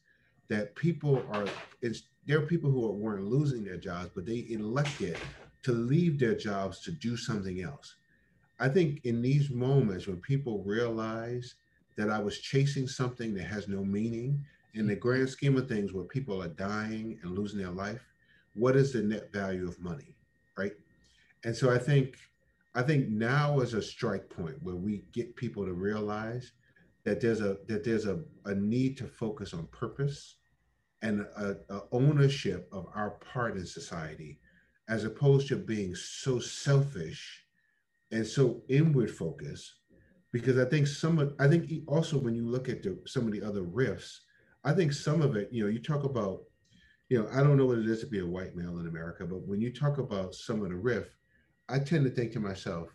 [0.47, 1.47] that people are
[1.81, 5.17] it's there are people who weren't losing their jobs but they elected
[5.63, 7.95] to leave their jobs to do something else.
[8.59, 11.55] I think in these moments when people realize
[11.97, 14.43] that I was chasing something that has no meaning.
[14.73, 18.01] In the grand scheme of things, where people are dying and losing their life,
[18.53, 20.15] what is the net value of money,
[20.57, 20.73] right?
[21.43, 22.15] And so I think,
[22.73, 26.53] I think now is a strike point where we get people to realize
[27.03, 30.35] that there's a that there's a, a need to focus on purpose
[31.01, 34.39] and a, a ownership of our part in society,
[34.87, 37.43] as opposed to being so selfish
[38.11, 39.80] and so inward focused
[40.31, 43.33] because I think some of I think also when you look at the, some of
[43.33, 44.19] the other riffs,
[44.63, 46.43] I think some of it, you know, you talk about,
[47.09, 49.25] you know, I don't know what it is to be a white male in America,
[49.25, 51.15] but when you talk about some of the riff,
[51.67, 52.89] I tend to think to myself,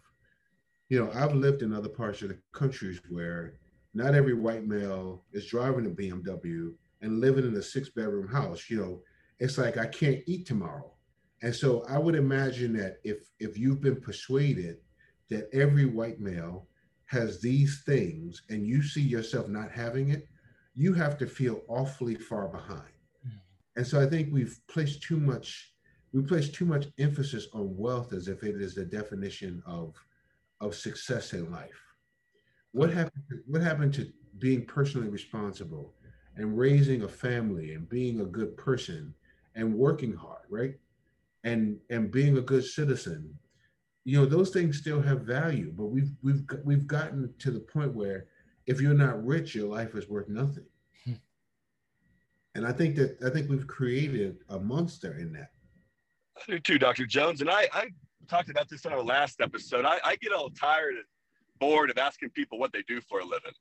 [0.88, 3.54] you know, I've lived in other parts of the countries where
[3.94, 6.72] not every white male is driving a BMW
[7.02, 8.70] and living in a six bedroom house.
[8.70, 9.02] You know,
[9.38, 10.92] it's like I can't eat tomorrow.
[11.42, 14.78] And so I would imagine that if if you've been persuaded
[15.28, 16.68] that every white male
[17.06, 20.28] has these things and you see yourself not having it,
[20.74, 22.82] you have to feel awfully far behind.
[23.26, 23.38] Mm.
[23.76, 25.72] And so I think we've placed too much
[26.12, 29.94] we place too much emphasis on wealth as if it is the definition of
[30.60, 31.82] of success in life.
[32.72, 35.94] What happened what happened to being personally responsible
[36.36, 39.14] and raising a family and being a good person
[39.54, 40.74] and working hard, right?
[41.44, 43.38] And and being a good citizen.
[44.06, 47.92] You know, those things still have value, but we've we've we've gotten to the point
[47.92, 48.26] where
[48.64, 50.66] if you're not rich, your life is worth nothing.
[51.04, 51.14] Hmm.
[52.54, 55.50] And I think that I think we've created a monster in that.
[56.36, 57.04] I do too, Dr.
[57.04, 57.40] Jones.
[57.40, 57.88] And I, I
[58.28, 59.84] talked about this on our last episode.
[59.84, 61.04] I, I get all tired and
[61.58, 63.54] bored of asking people what they do for a living.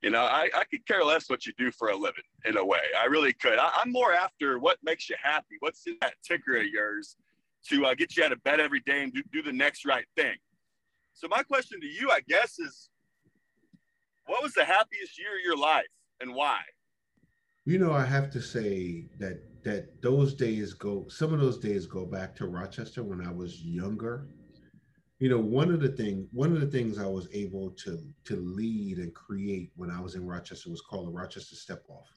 [0.00, 2.64] You know, I, I could care less what you do for a living in a
[2.64, 2.80] way.
[2.98, 3.58] I really could.
[3.58, 5.56] I, am more after what makes you happy.
[5.60, 7.16] What's in that ticker of yours
[7.66, 10.06] to uh, get you out of bed every day and do, do the next right
[10.16, 10.36] thing.
[11.14, 12.90] So, my question to you, I guess, is
[14.26, 15.86] what was the happiest year of your life
[16.20, 16.60] and why?
[17.64, 21.86] You know, I have to say that that those days go some of those days
[21.86, 24.28] go back to Rochester when I was younger.
[25.18, 28.36] You know, one of the thing one of the things I was able to to
[28.36, 32.08] lead and create when I was in Rochester was called the Rochester Step Off.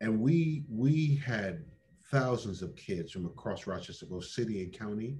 [0.00, 1.64] And we we had
[2.10, 5.18] thousands of kids from across Rochester, both city and county.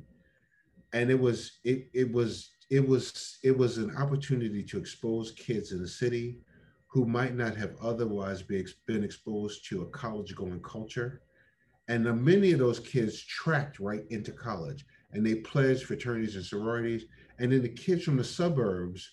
[0.93, 5.73] And it was it it was it was it was an opportunity to expose kids
[5.73, 6.39] in the city
[6.87, 11.21] who might not have otherwise be, been exposed to a college going culture
[11.89, 17.07] and many of those kids tracked right into college and they pledged fraternities and sororities.
[17.39, 19.11] And then the kids from the suburbs,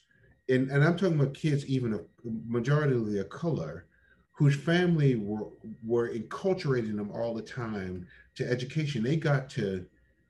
[0.50, 3.88] and, and I'm talking about kids even of majority of color,
[4.36, 5.48] whose family were
[5.84, 9.02] were enculturating them all the time to education.
[9.02, 9.86] They got to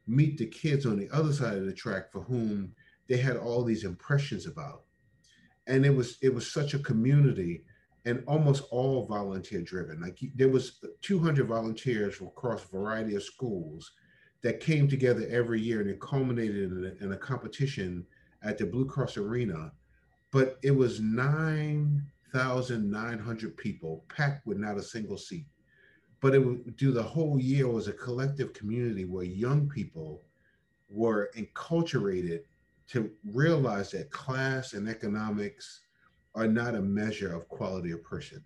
[0.08, 2.74] meet the kids on the other side of the track for whom
[3.08, 4.84] they had all these impressions about.
[5.68, 7.64] And it was it was such a community
[8.06, 10.00] and almost all volunteer driven.
[10.00, 13.92] Like there was 200 volunteers from across a variety of schools
[14.44, 18.06] that came together every year and it culminated in a, in a competition
[18.44, 19.72] at the Blue Cross Arena.
[20.32, 21.00] But it was
[22.36, 25.46] 9,900 people packed with not a single seat.
[26.22, 30.22] But it would do the whole year was a collective community where young people
[30.90, 32.42] were enculturated
[32.88, 35.82] to realize that class and economics
[36.36, 38.44] are not a measure of quality of person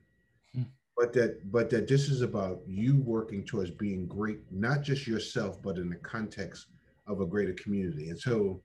[0.53, 0.63] hmm.
[0.95, 5.61] but that but that this is about you working towards being great not just yourself
[5.61, 6.67] but in the context
[7.07, 8.61] of a greater community and so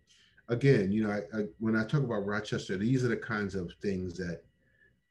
[0.49, 3.73] again you know I, I, when i talk about rochester these are the kinds of
[3.83, 4.43] things that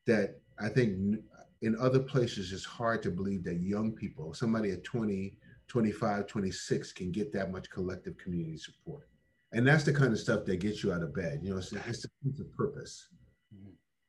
[0.06, 1.20] that i think
[1.62, 5.36] in other places it's hard to believe that young people somebody at 20
[5.68, 9.08] 25 26 can get that much collective community support
[9.54, 11.72] and that's the kind of stuff that gets you out of bed you know it's,
[11.72, 13.08] it's a sense of purpose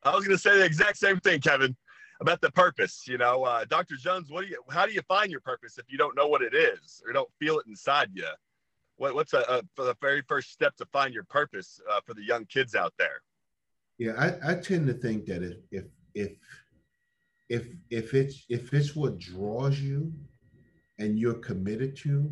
[0.05, 1.75] I was going to say the exact same thing, Kevin,
[2.21, 3.05] about the purpose.
[3.07, 3.95] You know, uh, Dr.
[3.95, 4.61] Jones, what do you?
[4.69, 7.29] How do you find your purpose if you don't know what it is or don't
[7.39, 8.27] feel it inside you?
[8.97, 12.23] What, what's a, a the very first step to find your purpose uh, for the
[12.23, 13.21] young kids out there?
[13.97, 16.31] Yeah, I, I tend to think that if if if
[17.49, 20.13] if if it's if it's what draws you
[20.99, 22.31] and you're committed to,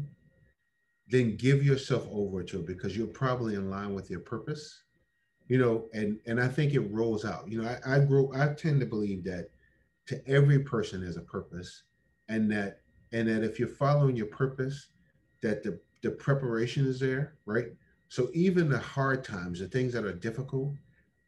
[1.10, 4.84] then give yourself over to it because you're probably in line with your purpose
[5.49, 7.49] you know, and and I think it rolls out.
[7.49, 8.32] You know, I, I grow.
[8.36, 9.49] I tend to believe that
[10.08, 11.84] to every person there's a purpose,
[12.30, 14.88] and that and that if you're following your purpose,
[15.41, 17.67] that the the preparation is there, right?
[18.10, 20.73] So even the hard times, the things that are difficult,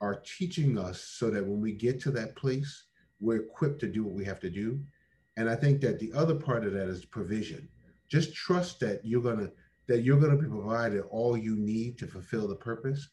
[0.05, 2.85] are teaching us so that when we get to that place,
[3.19, 4.79] we're equipped to do what we have to do.
[5.37, 7.67] And I think that the other part of that is provision.
[8.07, 9.49] Just trust that you're gonna
[9.87, 13.09] that you're gonna be provided all you need to fulfill the purpose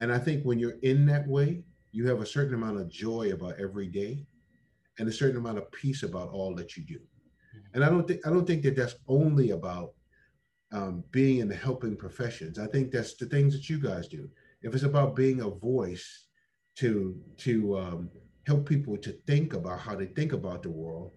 [0.00, 3.30] and I think when you're in that way, you have a certain amount of joy
[3.32, 4.26] about every day
[4.98, 6.98] and a certain amount of peace about all that you do.
[6.98, 7.74] Mm-hmm.
[7.74, 9.92] And I don't think I don't think that that's only about
[10.70, 12.58] um, being in the helping professions.
[12.58, 14.28] I think that's the things that you guys do.
[14.62, 16.26] If it's about being a voice
[16.78, 18.10] to to um,
[18.46, 21.12] help people to think about how they think about the world,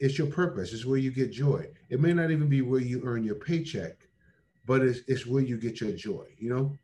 [0.00, 0.72] it's your purpose.
[0.72, 1.66] It's where you get joy.
[1.90, 4.08] It may not even be where you earn your paycheck,
[4.64, 6.24] but it's, it's where you get your joy.
[6.38, 6.78] You know,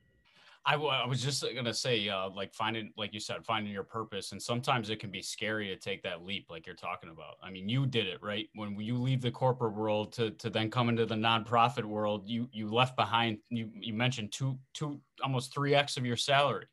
[0.67, 3.85] I, w- I was just gonna say, uh, like finding, like you said, finding your
[3.85, 7.37] purpose, and sometimes it can be scary to take that leap, like you're talking about.
[7.43, 8.49] I mean, you did it, right?
[8.55, 12.51] When you leave the corporate world to to then come into the nonprofit world, you
[12.53, 13.39] you left behind.
[13.49, 16.67] You you mentioned two two almost three x of your salary.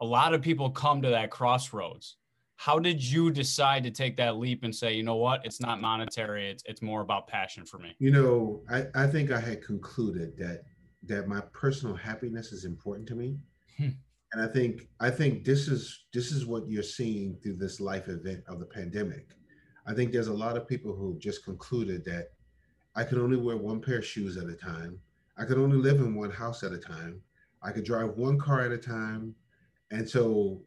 [0.00, 2.16] A lot of people come to that crossroads.
[2.56, 5.80] How did you decide to take that leap and say, you know what, it's not
[5.80, 7.94] monetary, it's it's more about passion for me?
[7.98, 10.62] You know, I I think I had concluded that
[11.04, 13.38] that my personal happiness is important to me.
[13.76, 13.90] Hmm.
[14.32, 18.08] And I think I think this is this is what you're seeing through this life
[18.08, 19.28] event of the pandemic.
[19.86, 22.32] I think there's a lot of people who just concluded that
[22.94, 24.98] I can only wear one pair of shoes at a time.
[25.36, 27.22] I can only live in one house at a time.
[27.62, 29.34] I could drive one car at a time.
[29.90, 30.62] And so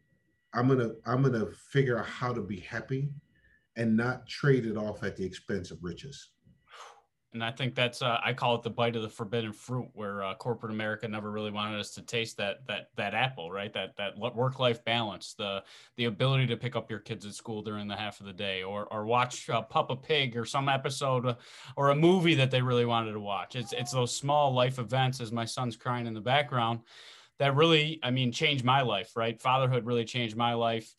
[0.53, 3.09] I'm gonna I'm gonna figure out how to be happy
[3.75, 6.29] and not trade it off at the expense of riches.
[7.33, 10.21] And I think that's uh, I call it the bite of the forbidden fruit, where
[10.21, 13.71] uh, corporate America never really wanted us to taste that that that apple, right?
[13.71, 15.63] That that work life balance, the
[15.95, 18.63] the ability to pick up your kids at school during the half of the day,
[18.63, 21.35] or or watch uh, Peppa Pig or some episode uh,
[21.77, 23.55] or a movie that they really wanted to watch.
[23.55, 26.81] It's it's those small life events, as my son's crying in the background,
[27.41, 29.17] that really, I mean, changed my life.
[29.17, 30.93] Right, fatherhood really changed my life.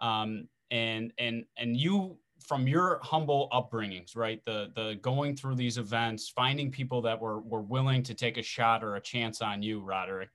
[0.00, 4.42] Um, and and and you from your humble upbringings, right?
[4.46, 8.42] The the going through these events, finding people that were were willing to take a
[8.42, 10.30] shot or a chance on you, Roderick.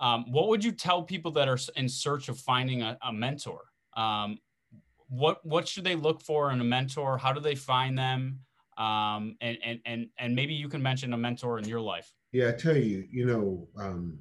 [0.00, 3.60] Um, what would you tell people that are in search of finding a, a mentor?
[3.96, 4.38] Um,
[5.08, 7.18] what what should they look for in a mentor?
[7.18, 8.40] How do they find them?
[8.76, 12.12] Um, and and and and maybe you can mention a mentor in your life.
[12.32, 14.18] Yeah, I tell you, you know, um,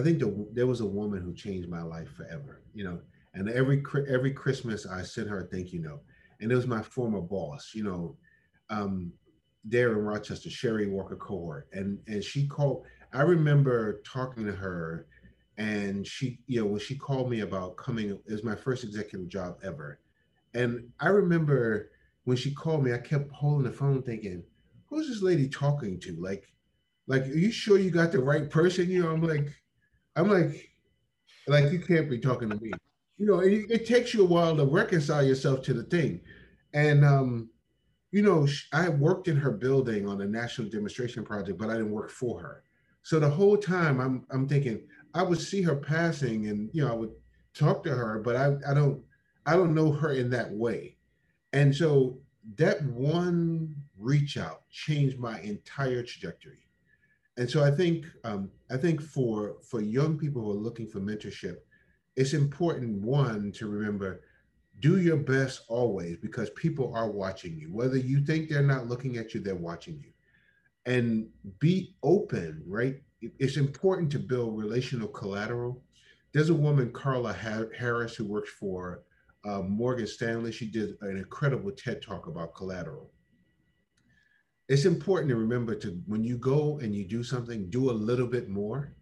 [0.00, 2.62] I think the, there was a woman who changed my life forever.
[2.74, 3.00] You know,
[3.34, 6.02] and every every Christmas I sent her a thank you note
[6.40, 8.16] and it was my former boss, you know,
[8.70, 9.12] um,
[9.64, 12.84] there in Rochester, Sherry Walker Cohort, and and she called.
[13.12, 15.06] I remember talking to her,
[15.58, 19.28] and she, you know, when she called me about coming, it was my first executive
[19.28, 20.00] job ever,
[20.54, 21.90] and I remember
[22.24, 24.44] when she called me, I kept holding the phone, thinking,
[24.86, 26.16] "Who's this lady talking to?
[26.16, 26.52] Like,
[27.06, 29.48] like, are you sure you got the right person?" You know, I'm like,
[30.16, 30.70] I'm like,
[31.46, 32.72] like you can't be talking to me
[33.20, 36.22] you know, it, it, takes you a while to reconcile yourself to the thing.
[36.72, 37.50] And, um,
[38.12, 41.90] you know, I worked in her building on a national demonstration project, but I didn't
[41.90, 42.62] work for her.
[43.02, 44.80] So the whole time I'm, I'm thinking
[45.12, 47.12] I would see her passing and, you know, I would
[47.52, 49.02] talk to her, but I, I don't,
[49.44, 50.96] I don't know her in that way.
[51.52, 52.16] And so
[52.56, 56.69] that one reach out changed my entire trajectory.
[57.40, 61.00] And so I think, um, I think for, for young people who are looking for
[61.00, 61.56] mentorship,
[62.14, 64.20] it's important one to remember
[64.80, 67.72] do your best always because people are watching you.
[67.72, 70.12] Whether you think they're not looking at you they're watching you.
[70.84, 71.28] And
[71.60, 72.96] be open right?
[73.38, 75.82] It's important to build relational collateral.
[76.32, 79.02] There's a woman carla harris who works for
[79.46, 80.52] uh, morgan stanley.
[80.52, 83.10] She did an incredible ted talk about collateral
[84.70, 88.28] it's important to remember to when you go and you do something do a little
[88.28, 88.94] bit more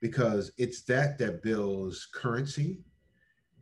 [0.00, 2.80] because it's that that builds currency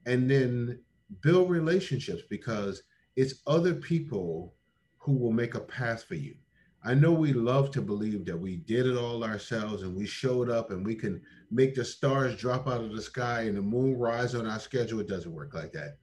[0.06, 0.78] and then
[1.20, 2.84] build relationships because
[3.16, 4.54] it's other people
[4.98, 6.36] who will make a path for you.
[6.84, 10.48] I know we love to believe that we did it all ourselves and we showed
[10.48, 13.98] up and we can make the stars drop out of the sky and the moon
[13.98, 15.00] rise on our schedule.
[15.00, 15.98] It doesn't work like that.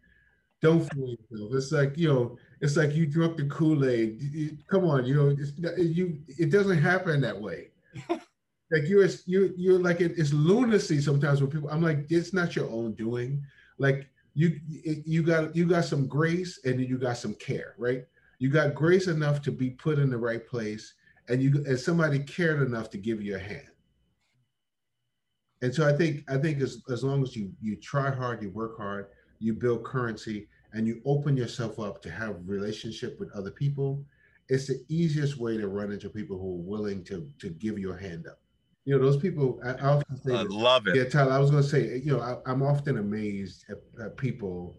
[0.62, 1.51] Don't fool yourself.
[1.53, 4.64] It's like, you know, it's like you drunk the Kool-Aid.
[4.68, 7.70] Come on, you know, you it doesn't happen that way.
[8.72, 12.56] like you're you you're like it, it's lunacy sometimes when people i'm like it's not
[12.56, 13.43] your own doing
[13.78, 14.60] like you
[15.06, 18.06] you got you got some grace and then you got some care right
[18.39, 20.93] you got grace enough to be put in the right place
[21.30, 23.70] and you and somebody cared enough to give you a hand
[25.62, 28.49] and so i think i think as, as long as you you try hard you
[28.49, 29.08] work hard
[29.40, 34.04] you build currency and you open yourself up to have relationship with other people
[34.48, 37.92] it's the easiest way to run into people who are willing to to give you
[37.92, 38.40] a hand up
[38.86, 39.60] you know, those people.
[39.64, 40.96] I, I often say, I love it.
[40.96, 41.34] Yeah, Tyler.
[41.34, 44.78] I was going to say, you know, I, am often amazed at, at, people.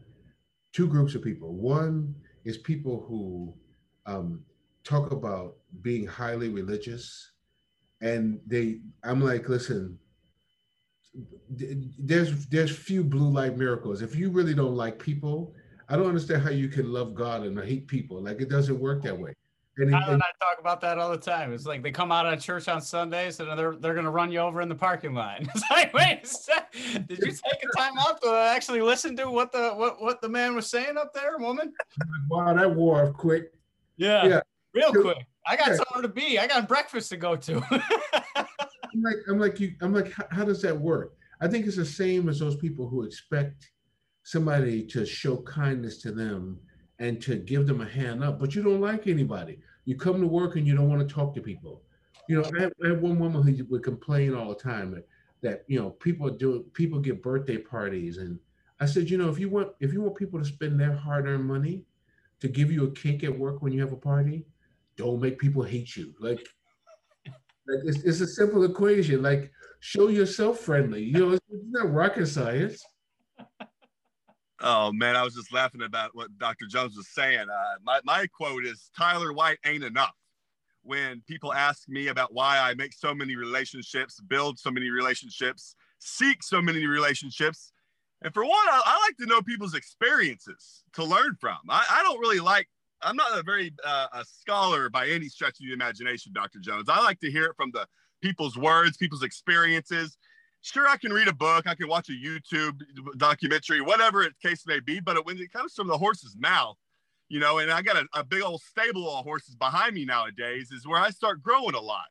[0.73, 1.55] Two groups of people.
[1.55, 3.55] One is people who
[4.05, 4.43] um,
[4.85, 7.33] talk about being highly religious,
[8.01, 8.81] and they.
[9.03, 9.99] I'm like, listen.
[11.49, 14.03] There's there's few blue light miracles.
[14.03, 15.55] If you really don't like people,
[15.89, 18.23] I don't understand how you can love God and hate people.
[18.23, 19.35] Like it doesn't work that way.
[19.79, 21.53] And, and, and, I talk about that all the time.
[21.53, 24.39] It's like they come out of church on Sundays and they're they're gonna run you
[24.39, 25.41] over in the parking lot.
[25.55, 26.23] It's like, wait,
[27.07, 30.31] did you take a time out to actually listen to what the what what the
[30.31, 31.75] man was saying up there, woman?
[32.31, 33.53] Wow, that wore off quick.
[33.99, 34.41] Yeah, yeah,
[34.73, 35.19] real quick.
[35.47, 35.77] I got yeah.
[35.77, 36.39] somewhere to be.
[36.39, 37.63] I got breakfast to go to.
[38.95, 39.75] I'm like, I'm like you.
[39.81, 41.15] I'm like, how, how does that work?
[41.41, 43.71] I think it's the same as those people who expect
[44.23, 46.59] somebody to show kindness to them
[46.99, 49.59] and to give them a hand up, but you don't like anybody.
[49.85, 51.83] You come to work and you don't want to talk to people.
[52.29, 55.07] You know, I had, I had one woman who would complain all the time that,
[55.43, 58.39] that you know people do people get birthday parties, and
[58.81, 61.45] I said, you know, if you want if you want people to spend their hard-earned
[61.45, 61.85] money
[62.41, 64.47] to give you a cake at work when you have a party,
[64.97, 66.15] don't make people hate you.
[66.19, 66.49] Like,
[67.69, 69.23] like it's, it's a simple equation.
[69.23, 71.03] Like, show yourself friendly.
[71.03, 72.83] You know, it's, not rocket science.
[74.61, 76.67] Oh man, I was just laughing about what Dr.
[76.67, 77.47] Jones was saying.
[77.51, 80.15] Uh, my my quote is Tyler White ain't enough.
[80.83, 85.75] When people ask me about why I make so many relationships, build so many relationships,
[85.99, 87.73] seek so many relationships,
[88.23, 91.59] and for one, I, I like to know people's experiences to learn from.
[91.69, 92.69] I, I don't really like.
[93.03, 96.59] I'm not a very uh, a scholar by any stretch of the imagination, Dr.
[96.61, 96.89] Jones.
[96.89, 97.87] I like to hear it from the
[98.23, 100.17] people's words, people's experiences,
[100.67, 102.81] sure I can read a book, I can watch a YouTube
[103.17, 106.77] documentary, whatever the case may be, but when it comes from the horse's mouth,
[107.29, 110.71] you know, and I got a, a big old stable of horses behind me nowadays,
[110.71, 112.07] is where I start growing a lot.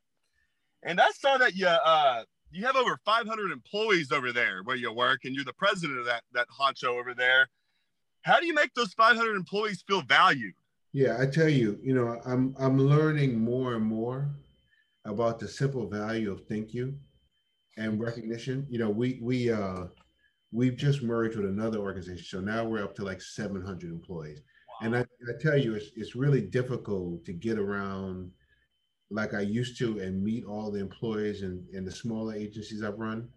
[0.82, 4.92] And I saw that you uh, you have over 500 employees over there where you
[4.92, 7.48] work, and you're the president of that that honcho over there.
[8.22, 10.54] How do you make those 500 employees feel valued?
[10.92, 14.34] Yeah, I tell you, you know, I'm I'm learning more and more
[15.04, 16.98] about the simple value of thank you
[17.76, 18.66] and recognition.
[18.70, 19.86] You know, we we uh
[20.52, 24.40] we've just merged with another organization, so now we're up to like 700 employees.
[24.68, 24.86] Wow.
[24.86, 28.30] And I, I tell you, it's it's really difficult to get around
[29.10, 32.98] like I used to and meet all the employees and in the smaller agencies I've
[32.98, 33.28] run.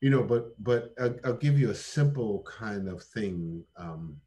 [0.00, 3.64] You know, but but I'll, I'll give you a simple kind of thing.
[3.76, 4.20] Um,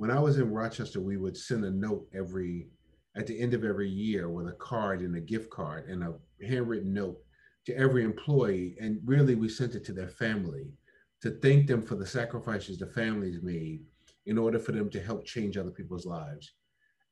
[0.00, 2.68] when I was in Rochester, we would send a note every
[3.16, 6.14] at the end of every year with a card and a gift card and a
[6.42, 7.18] handwritten note
[7.66, 8.78] to every employee.
[8.80, 10.72] And really, we sent it to their family
[11.20, 13.82] to thank them for the sacrifices the families made
[14.24, 16.50] in order for them to help change other people's lives.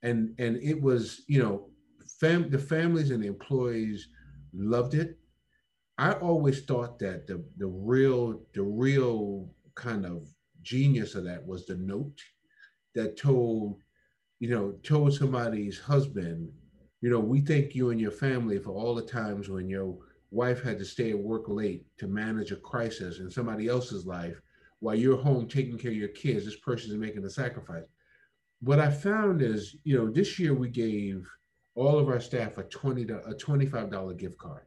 [0.02, 1.68] And and it was, you know,
[2.18, 4.08] fam- the families and the employees
[4.54, 5.18] loved it.
[5.98, 10.26] I always thought that the the real the real kind of
[10.62, 12.18] genius of that was the note
[12.94, 13.82] that told
[14.40, 16.50] you know, told somebody's husband,
[17.00, 19.96] you know, we thank you and your family for all the times when your
[20.30, 24.40] wife had to stay at work late to manage a crisis in somebody else's life
[24.80, 26.44] while you're home taking care of your kids.
[26.44, 27.84] This person is making a sacrifice.
[28.60, 31.28] What I found is, you know, this year we gave
[31.74, 34.64] all of our staff a twenty a twenty five dollar gift card,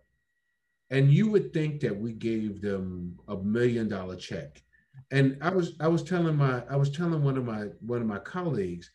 [0.89, 4.63] and you would think that we gave them a million dollar check.
[5.11, 8.07] And I was I was telling my I was telling one of my one of
[8.07, 8.91] my colleagues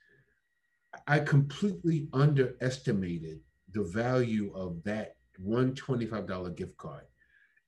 [1.07, 3.41] I completely underestimated
[3.73, 7.05] the value of that one $25 gift card.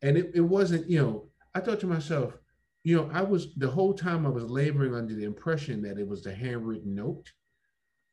[0.03, 2.39] And it, it wasn't, you know, I thought to myself,
[2.85, 6.07] you know, I was the whole time I was laboring under the impression that it
[6.07, 7.31] was the handwritten note,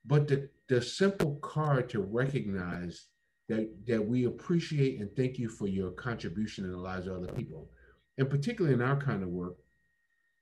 [0.06, 3.06] but the, the simple card to recognize
[3.48, 7.32] that, that we appreciate and thank you for your contribution in the lives of other
[7.34, 7.70] people.
[8.18, 9.56] And particularly in our kind of work,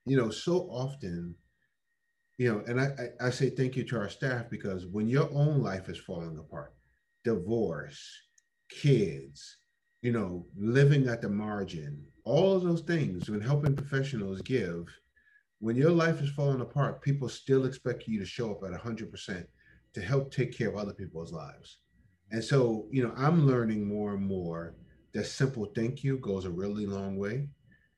[0.06, 1.36] you know, so often
[2.38, 5.62] you know, and I, I, say thank you to our staff because when your own
[5.62, 6.74] life is falling apart,
[7.24, 8.04] divorce,
[8.70, 9.58] kids,
[10.02, 14.88] you know, living at the margin, all of those things, when helping professionals give,
[15.60, 19.46] when your life is falling apart, people still expect you to show up at 100%
[19.94, 21.78] to help take care of other people's lives.
[22.32, 24.76] And so, you know, I'm learning more and more
[25.14, 27.48] that simple thank you goes a really long way.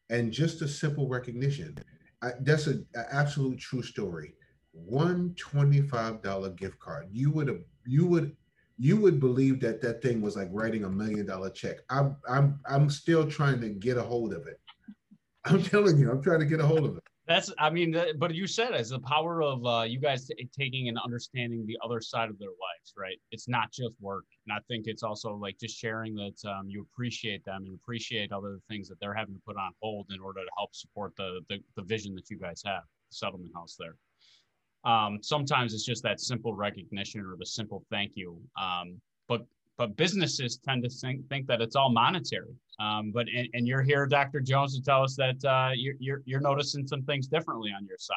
[0.10, 1.78] And just a simple recognition
[2.22, 4.34] I, that's an absolute true story.
[4.72, 7.08] One twenty-five dollar gift card.
[7.12, 8.36] You would have, you would,
[8.78, 11.78] you would believe that that thing was like writing a million dollar check.
[11.90, 14.60] I'm, I'm, I'm still trying to get a hold of it.
[15.46, 17.04] I'm telling you, I'm trying to get a hold of it.
[17.28, 20.90] That's, I mean, but you said as the power of uh, you guys t- taking
[20.90, 23.18] and understanding the other side of their lives, right?
[23.32, 24.26] It's not just work.
[24.46, 28.32] And I think it's also like just sharing that um, you appreciate them and appreciate
[28.32, 31.40] other things that they're having to put on hold in order to help support the,
[31.50, 33.96] the, the vision that you guys have, settlement house there.
[34.86, 38.40] Um, sometimes it's just that simple recognition or the simple thank you.
[38.62, 39.48] Um, but
[39.78, 42.56] but businesses tend to think, think that it's all monetary.
[42.80, 44.40] Um, but and, and, you're here, Dr.
[44.40, 47.98] Jones, to tell us that uh, you're, you're, you're noticing some things differently on your
[47.98, 48.16] side.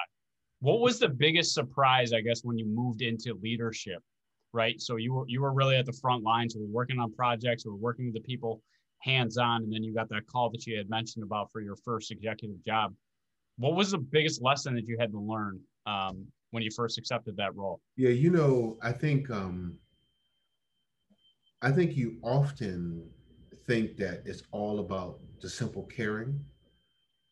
[0.60, 4.02] What was the biggest surprise, I guess, when you moved into leadership,
[4.52, 4.80] right?
[4.80, 6.56] So you were you were really at the front lines.
[6.56, 7.64] We were working on projects.
[7.64, 8.60] We were working with the people
[9.00, 11.76] hands on, and then you got that call that you had mentioned about for your
[11.76, 12.92] first executive job.
[13.56, 17.36] What was the biggest lesson that you had to learn um, when you first accepted
[17.36, 17.80] that role?
[17.96, 19.78] Yeah, you know, I think um,
[21.60, 23.08] I think you often
[23.66, 26.40] think that it's all about the simple caring,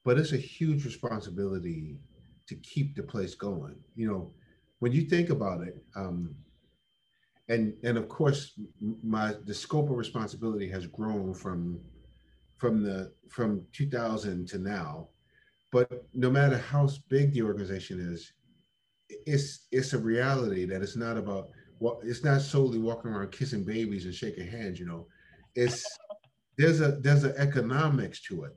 [0.04, 1.98] but it's a huge responsibility
[2.48, 3.76] to keep the place going.
[3.94, 4.32] You know,
[4.80, 6.34] when you think about it, um,
[7.48, 8.58] and and of course,
[9.02, 11.80] my the scope of responsibility has grown from
[12.58, 15.08] from the from 2000 to now.
[15.72, 18.32] But no matter how big the organization is,
[19.08, 23.64] it's it's a reality that it's not about well, it's not solely walking around kissing
[23.64, 24.78] babies and shaking hands.
[24.78, 25.06] You know,
[25.54, 25.86] it's
[26.56, 28.56] there's a there's an economics to it.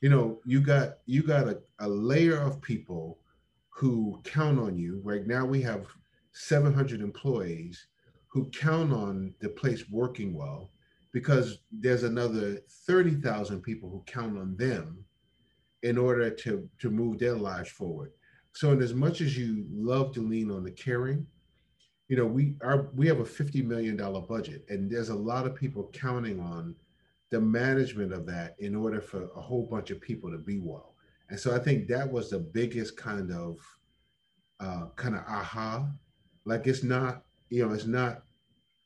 [0.00, 3.18] You know, you got you got a, a layer of people
[3.70, 5.00] who count on you.
[5.04, 5.86] Right now, we have
[6.32, 7.86] 700 employees
[8.28, 10.70] who count on the place working well
[11.12, 15.02] because there's another 30,000 people who count on them
[15.82, 18.10] in order to, to move their lives forward.
[18.52, 21.26] So, in as much as you love to lean on the caring,
[22.08, 25.54] you know, we are we have a $50 million budget, and there's a lot of
[25.54, 26.74] people counting on
[27.30, 30.94] the management of that in order for a whole bunch of people to be well.
[31.28, 33.58] And so I think that was the biggest kind of
[34.60, 35.88] uh, kind of aha.
[36.44, 38.22] Like it's not, you know, it's not,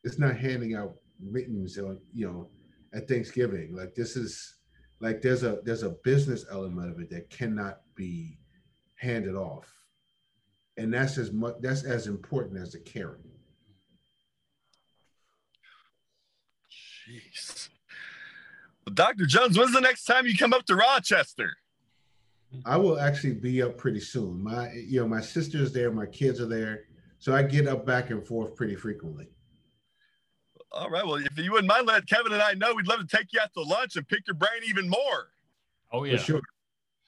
[0.05, 2.49] it's not handing out mittens you know,
[2.95, 3.77] at Thanksgiving.
[3.77, 4.55] Like this is
[5.01, 8.39] like there's a there's a business element of it that cannot be
[8.97, 9.68] handed off.
[10.77, 13.23] And that's as much that's as important as the caring.
[16.71, 17.68] Jeez.
[18.87, 19.27] Well, Dr.
[19.27, 21.53] Jones, when's the next time you come up to Rochester?
[22.64, 24.43] I will actually be up pretty soon.
[24.43, 26.85] My, you know, my sister's there, my kids are there,
[27.18, 29.29] so I get up back and forth pretty frequently.
[30.73, 31.05] All right.
[31.05, 32.75] Well, if you wouldn't mind, let Kevin and I know.
[32.75, 35.31] We'd love to take you out to lunch and pick your brain even more.
[35.93, 36.41] Oh yeah, For sure.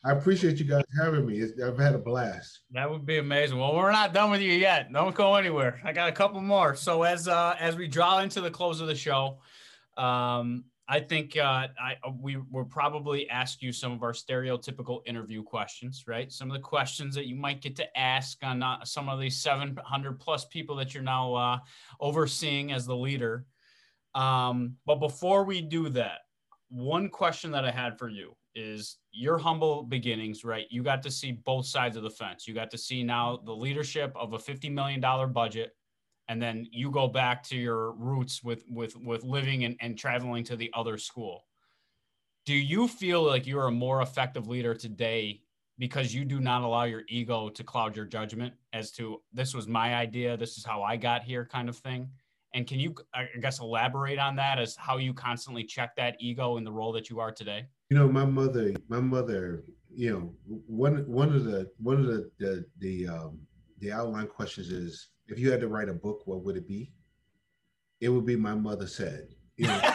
[0.05, 1.45] I appreciate you guys having me.
[1.65, 2.61] I've had a blast.
[2.73, 3.59] That would be amazing.
[3.59, 4.93] Well, we're not done with you yet.
[4.93, 5.81] Don't go anywhere.
[5.85, 6.75] I got a couple more.
[6.75, 9.39] So as uh, as we draw into the close of the show,
[9.97, 15.45] um, I think uh, I we will probably ask you some of our stereotypical interview
[15.45, 16.33] questions, right?
[16.33, 19.41] Some of the questions that you might get to ask on uh, some of these
[19.41, 21.59] 700 plus people that you're now uh,
[22.01, 23.47] overseeing as the leader.
[24.17, 26.19] Um, but before we do that,
[26.71, 30.67] one question that I had for you is your humble beginnings, right?
[30.71, 32.47] You got to see both sides of the fence.
[32.47, 35.01] You got to see now the leadership of a $50 million
[35.33, 35.75] budget
[36.29, 40.45] and then you go back to your roots with with with living and, and traveling
[40.45, 41.45] to the other school
[42.47, 45.41] do you feel like you're a more effective leader today
[45.79, 49.67] because you do not allow your ego to cloud your judgment as to this was
[49.67, 52.09] my idea this is how i got here kind of thing
[52.55, 56.57] and can you i guess elaborate on that as how you constantly check that ego
[56.57, 59.65] in the role that you are today you know my mother my mother
[59.95, 60.35] you know
[60.67, 63.39] one one of the one of the the the, um,
[63.81, 66.91] the outline questions is if you had to write a book, what would it be?
[68.01, 69.29] It would be my mother said.
[69.59, 69.95] You know,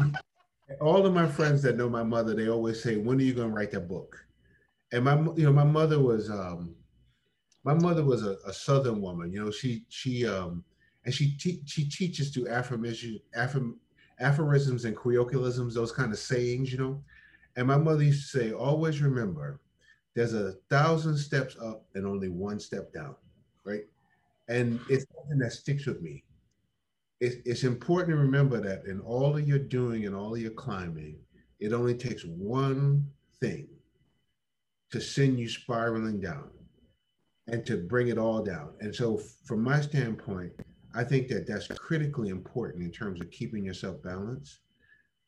[0.80, 3.50] all of my friends that know my mother, they always say, "When are you going
[3.50, 4.16] to write that book?"
[4.92, 6.74] And my, you know, my mother was, um,
[7.64, 9.30] my mother was a, a Southern woman.
[9.30, 10.64] You know, she she um,
[11.04, 13.78] and she te- she teaches through affirmation, affirm,
[14.20, 16.72] aphorisms and colloquialisms, those kind of sayings.
[16.72, 17.04] You know,
[17.56, 19.60] and my mother used to say, "Always remember,
[20.14, 23.16] there's a thousand steps up and only one step down."
[23.64, 23.84] Right?
[24.48, 26.22] and it's something that sticks with me.
[27.20, 30.52] It's, it's important to remember that in all of your doing and all of your
[30.52, 31.18] climbing,
[31.58, 33.68] it only takes one thing
[34.90, 36.50] to send you spiraling down
[37.48, 38.74] and to bring it all down.
[38.80, 40.52] And so, from my standpoint,
[40.94, 44.60] I think that that's critically important in terms of keeping yourself balanced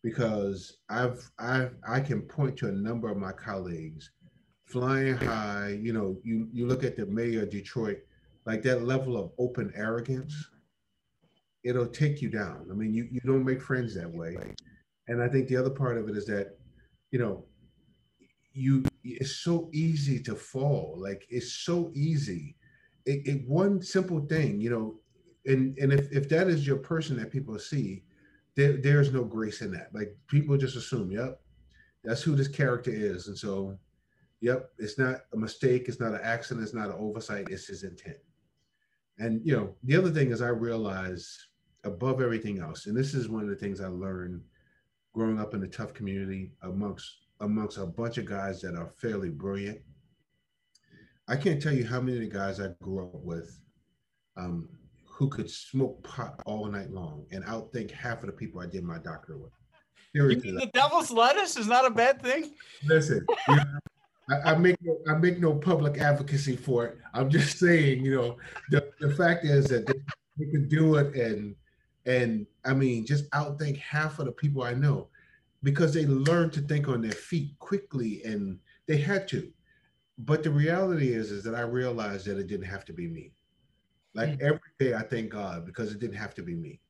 [0.02, 4.10] because I've I I can point to a number of my colleagues
[4.66, 5.78] flying high.
[5.80, 7.98] You know, you you look at the mayor of Detroit
[8.48, 10.34] like that level of open arrogance,
[11.64, 12.66] it'll take you down.
[12.70, 14.38] I mean, you, you don't make friends that way.
[15.06, 16.56] And I think the other part of it is that,
[17.10, 17.44] you know,
[18.54, 20.96] you it's so easy to fall.
[20.98, 22.56] Like it's so easy.
[23.04, 24.98] It, it one simple thing, you know,
[25.44, 28.02] and and if, if that is your person that people see,
[28.58, 29.94] there, there's no grace in that.
[29.94, 31.40] Like people just assume, yep,
[32.02, 33.28] that's who this character is.
[33.28, 33.78] And so,
[34.40, 37.84] yep, it's not a mistake, it's not an accident, it's not an oversight, it's his
[37.84, 38.16] intent.
[39.20, 41.46] And you know, the other thing is I realize
[41.84, 44.42] above everything else, and this is one of the things I learned
[45.14, 47.08] growing up in a tough community amongst
[47.40, 49.78] amongst a bunch of guys that are fairly brilliant.
[51.28, 53.60] I can't tell you how many of the guys I grew up with
[54.36, 54.68] um,
[55.18, 58.84] who could smoke pot all night long and outthink half of the people I did
[58.84, 59.50] my doctorate with.
[60.14, 62.52] You mean the devil's lettuce is not a bad thing?
[62.86, 63.64] Listen, you know,
[64.30, 66.98] I, I, make no, I make no public advocacy for it.
[67.14, 68.36] I'm just saying, you know,
[68.70, 69.94] the, the fact is that they,
[70.38, 71.56] they can do it and
[72.06, 75.08] and I mean just outthink half of the people I know
[75.64, 79.50] because they learned to think on their feet quickly and they had to.
[80.16, 83.32] But the reality is is that I realized that it didn't have to be me.
[84.14, 84.46] Like mm-hmm.
[84.46, 86.80] every day I thank God because it didn't have to be me.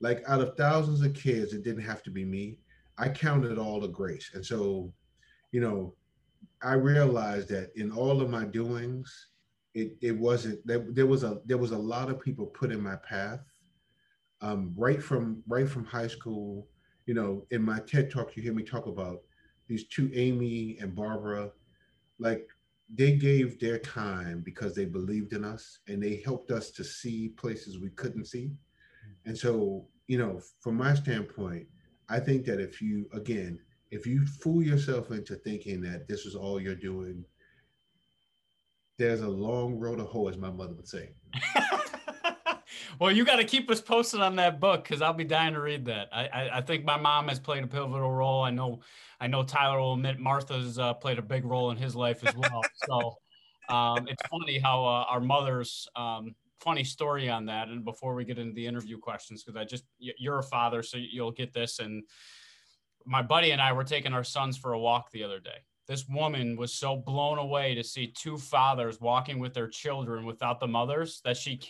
[0.00, 2.58] Like out of thousands of kids, it didn't have to be me.
[2.98, 4.30] I counted all the grace.
[4.34, 4.92] And so,
[5.52, 5.94] you know,
[6.62, 9.28] I realized that in all of my doings,
[9.74, 12.82] it, it wasn't there, there was a there was a lot of people put in
[12.82, 13.40] my path.
[14.42, 16.68] Um, right from right from high school,
[17.06, 19.20] you know, in my TED talk, you hear me talk about
[19.68, 21.50] these two Amy and Barbara.
[22.18, 22.48] Like
[22.92, 27.30] they gave their time because they believed in us and they helped us to see
[27.30, 28.52] places we couldn't see.
[29.24, 31.66] And so, you know, from my standpoint,
[32.08, 33.58] I think that if you, again,
[33.90, 37.24] if you fool yourself into thinking that this is all you're doing,
[38.98, 41.10] there's a long road to hoe, as my mother would say.
[42.98, 45.60] well, you got to keep us posted on that book because I'll be dying to
[45.60, 46.08] read that.
[46.12, 48.42] I, I, I think my mom has played a pivotal role.
[48.42, 48.80] I know
[49.20, 52.34] I know Tyler will admit Martha's uh, played a big role in his life as
[52.34, 52.62] well.
[52.86, 57.68] so um, it's funny how uh, our mother's um, funny story on that.
[57.68, 60.98] And before we get into the interview questions, because I just you're a father, so
[60.98, 61.78] you'll get this.
[61.78, 62.04] And
[63.04, 66.08] my buddy and I were taking our sons for a walk the other day this
[66.08, 70.66] woman was so blown away to see two fathers walking with their children without the
[70.66, 71.60] mothers that she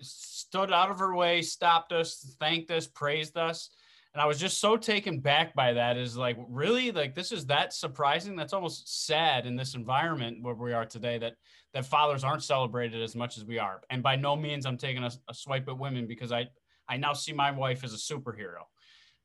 [0.00, 3.70] stood out of her way, stopped us, thanked us, praised us.
[4.12, 6.90] And I was just so taken back by that is like, really?
[6.90, 8.34] Like, this is that surprising?
[8.34, 11.34] That's almost sad in this environment where we are today that
[11.74, 13.80] that fathers aren't celebrated as much as we are.
[13.90, 16.48] And by no means I'm taking a, a swipe at women because I,
[16.88, 18.64] I now see my wife as a superhero.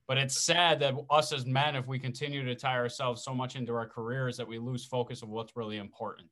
[0.07, 3.55] But it's sad that us as men, if we continue to tie ourselves so much
[3.55, 6.29] into our careers, that we lose focus of what's really important.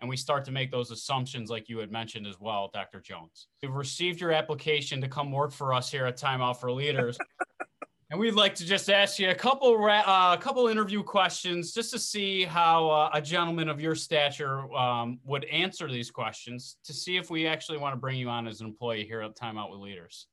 [0.00, 3.00] And we start to make those assumptions, like you had mentioned as well, Dr.
[3.00, 3.48] Jones.
[3.62, 7.18] We've received your application to come work for us here at Time Out for Leaders.
[8.10, 11.90] and we'd like to just ask you a couple a uh, couple interview questions just
[11.92, 16.94] to see how uh, a gentleman of your stature um, would answer these questions to
[16.94, 19.58] see if we actually want to bring you on as an employee here at Time
[19.58, 20.26] Out with Leaders.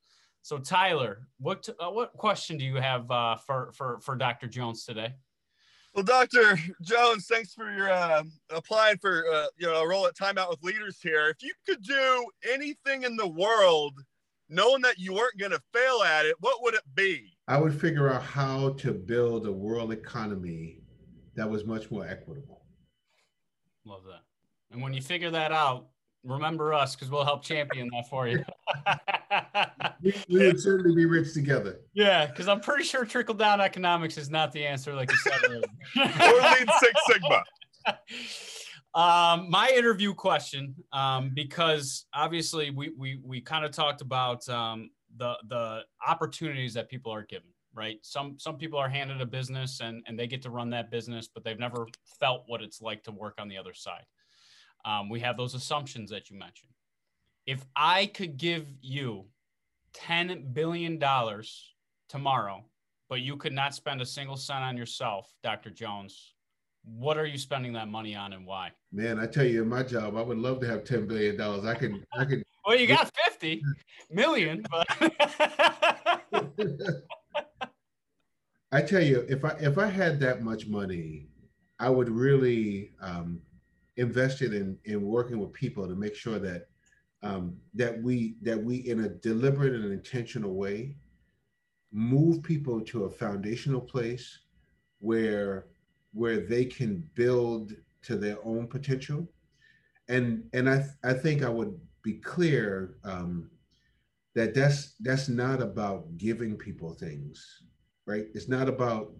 [0.47, 4.47] So Tyler, what uh, what question do you have uh, for for for Dr.
[4.47, 5.13] Jones today?
[5.93, 6.57] Well, Dr.
[6.81, 10.49] Jones, thanks for your uh, applying for uh, you know a role at Time Out
[10.49, 11.27] with Leaders here.
[11.27, 13.99] If you could do anything in the world,
[14.47, 17.35] knowing that you weren't going to fail at it, what would it be?
[17.49, 20.79] I would figure out how to build a world economy
[21.35, 22.61] that was much more equitable.
[23.83, 24.21] Love that.
[24.71, 25.87] And when you figure that out,
[26.27, 28.43] remember us because we'll help champion that for you.
[30.01, 31.79] we, we, would certainly be rich together.
[31.93, 35.43] Yeah, because I'm pretty sure trickle down economics is not the answer, like you said.
[35.45, 35.61] or
[36.01, 37.43] Lean Six Sigma.
[38.95, 44.89] Um, my interview question, um, because obviously we we we kind of talked about um,
[45.17, 47.99] the the opportunities that people are given, right?
[48.01, 51.27] Some some people are handed a business and and they get to run that business,
[51.31, 51.85] but they've never
[52.19, 54.03] felt what it's like to work on the other side.
[54.85, 56.71] Um, we have those assumptions that you mentioned.
[57.45, 59.25] If I could give you
[59.95, 61.01] $10 billion
[62.09, 62.63] tomorrow,
[63.09, 65.69] but you could not spend a single cent on yourself, Dr.
[65.69, 66.33] Jones,
[66.83, 68.71] what are you spending that money on and why?
[68.91, 71.39] Man, I tell you, in my job, I would love to have $10 billion.
[71.41, 72.43] I could, I could.
[72.65, 73.61] well, you got 50
[74.11, 74.87] million, but.
[78.71, 81.27] I tell you, if I if I had that much money,
[81.79, 83.41] I would really um,
[83.97, 86.67] invested in in working with people to make sure that
[87.23, 90.95] um, that we that we in a deliberate and intentional way
[91.91, 94.39] move people to a foundational place
[94.99, 95.67] where
[96.13, 97.73] where they can build
[98.03, 99.27] to their own potential.
[100.09, 103.49] And and i i think i would be clear um,
[104.35, 107.63] that that's that's not about giving people things
[108.07, 108.27] right?
[108.33, 109.11] It's not about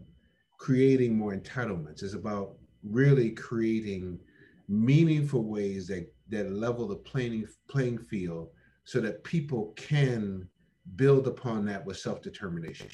[0.57, 2.01] creating more entitlements.
[2.01, 4.19] It's about really creating
[4.67, 8.49] meaningful ways that that level the playing playing field
[8.83, 10.47] so that people can
[10.95, 12.87] build upon that with self-determination.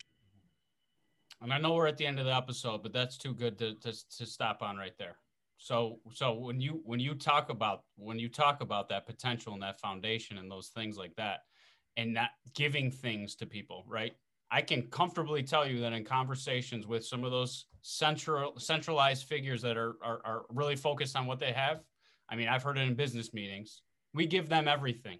[1.41, 3.75] And i know we're at the end of the episode but that's too good to,
[3.75, 5.17] to, to stop on right there.
[5.57, 9.63] So so when you when you talk about when you talk about that potential and
[9.63, 11.41] that foundation and those things like that
[11.97, 14.13] and not giving things to people right
[14.53, 19.63] I can comfortably tell you that in conversations with some of those central centralized figures
[19.63, 21.81] that are, are, are really focused on what they have.
[22.29, 23.81] I mean, I've heard it in business meetings.
[24.13, 25.17] We give them everything.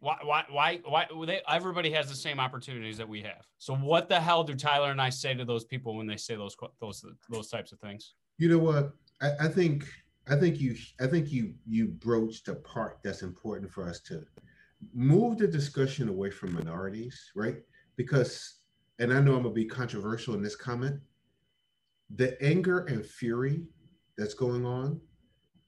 [0.00, 3.46] Why, why, why, why they, everybody has the same opportunities that we have.
[3.58, 6.34] So what the hell do Tyler and I say to those people when they say
[6.34, 8.14] those, those, those types of things?
[8.38, 8.92] You know what?
[9.22, 9.86] I, I think,
[10.28, 14.24] I think you, I think you, you broached a part that's important for us to
[14.92, 17.58] move the discussion away from minorities, right?
[17.96, 18.63] Because
[18.98, 21.00] and I know I'm gonna be controversial in this comment,
[22.14, 23.64] the anger and fury
[24.16, 25.00] that's going on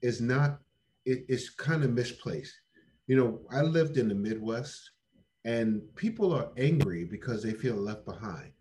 [0.01, 0.59] is not,
[1.05, 2.53] it, it's kind of misplaced.
[3.07, 4.91] You know, I lived in the Midwest
[5.45, 8.51] and people are angry because they feel left behind.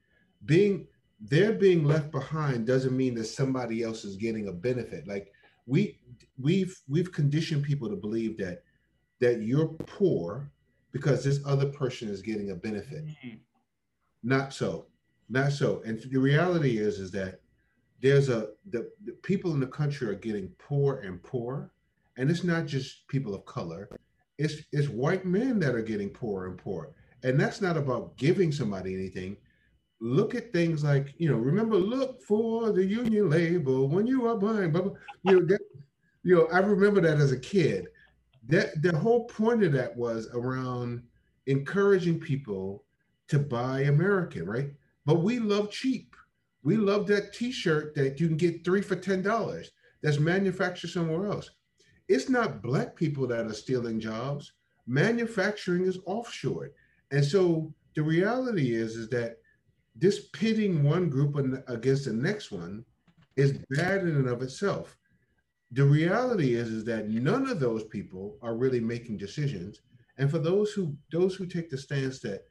[0.44, 0.86] Being
[1.20, 5.08] they're being left behind doesn't mean that somebody else is getting a benefit.
[5.08, 5.32] Like
[5.66, 5.98] we
[6.38, 8.62] we've we've conditioned people to believe that
[9.20, 10.50] that you're poor
[10.92, 13.04] because this other person is getting a benefit.
[13.04, 13.36] Mm-hmm.
[14.22, 14.86] Not so,
[15.28, 15.82] not so.
[15.84, 17.40] And the reality is, is that
[18.00, 21.70] there's a the, the people in the country are getting poor and poor
[22.16, 23.88] and it's not just people of color.
[24.38, 28.52] It's it's white men that are getting poor and poor, and that's not about giving
[28.52, 29.36] somebody anything.
[30.00, 31.36] Look at things like you know.
[31.36, 34.72] Remember, look for the union label when you are buying.
[34.72, 34.90] Blah.
[35.22, 35.60] You know that.
[36.22, 37.86] You know, I remember that as a kid.
[38.48, 41.02] That the whole point of that was around
[41.46, 42.84] encouraging people
[43.28, 44.70] to buy American, right?
[45.04, 46.14] But we love cheap.
[46.62, 49.70] We love that T-shirt that you can get three for ten dollars.
[50.02, 51.50] That's manufactured somewhere else.
[52.08, 54.52] It's not black people that are stealing jobs.
[54.86, 56.70] Manufacturing is offshored,
[57.10, 59.38] and so the reality is is that
[59.96, 61.36] this pitting one group
[61.68, 62.84] against the next one
[63.36, 64.96] is bad in and of itself.
[65.72, 69.80] The reality is is that none of those people are really making decisions,
[70.18, 72.44] and for those who those who take the stance that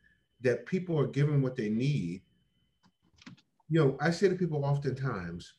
[0.45, 2.21] that people are given what they need
[3.69, 5.53] you know, I say to people oftentimes,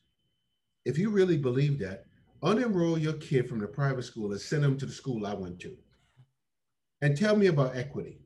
[0.85, 2.05] if you really believe that,
[2.41, 5.59] unenroll your kid from the private school and send them to the school I went
[5.61, 5.75] to.
[7.01, 8.19] And tell me about equity.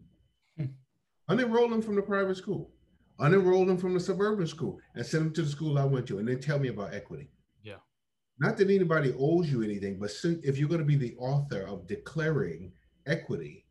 [1.30, 2.72] Unenroll them from the private school,
[3.20, 6.20] unenroll them from the suburban school, and send them to the school I went to,
[6.20, 7.30] and then tell me about equity.
[7.64, 7.78] Yeah.
[8.40, 11.88] Not that anybody owes you anything, but if you're going to be the author of
[11.88, 12.72] declaring
[13.06, 13.66] equity.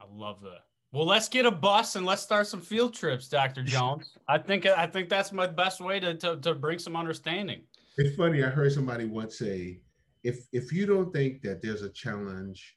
[0.00, 0.64] I love that.
[0.92, 3.62] Well, let's get a bus and let's start some field trips, Dr.
[3.64, 4.18] Jones.
[4.28, 7.62] I think I think that's my best way to, to, to bring some understanding.
[7.96, 8.44] It's funny.
[8.44, 9.80] I heard somebody once say,
[10.22, 12.76] if if you don't think that there's a challenge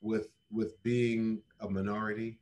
[0.00, 2.38] with with being a minority,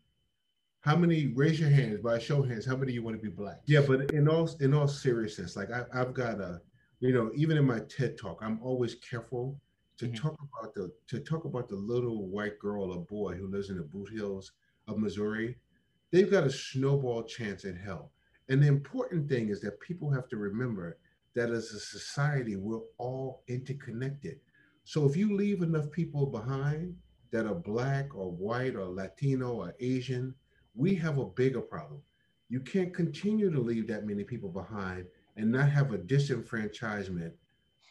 [0.81, 2.67] how many raise your hands by show hands?
[2.67, 3.63] How many you want to be black?
[3.65, 6.61] Yeah, but in all in all seriousness, like I, I've got a,
[7.01, 9.59] you know, even in my TED talk, I'm always careful
[9.97, 10.15] to mm-hmm.
[10.15, 13.79] talk about the to talk about the little white girl or boy who lives in
[13.79, 14.53] the Boot Hills
[14.89, 15.57] of Missouri,
[16.11, 18.13] they've got a snowball chance in hell.
[18.49, 20.99] And the important thing is that people have to remember
[21.35, 24.39] that as a society, we're all interconnected.
[24.85, 26.95] So if you leave enough people behind
[27.33, 30.35] that are Black or white or Latino or Asian,
[30.75, 32.01] we have a bigger problem.
[32.49, 35.07] You can't continue to leave that many people behind
[35.37, 37.33] and not have a disenfranchisement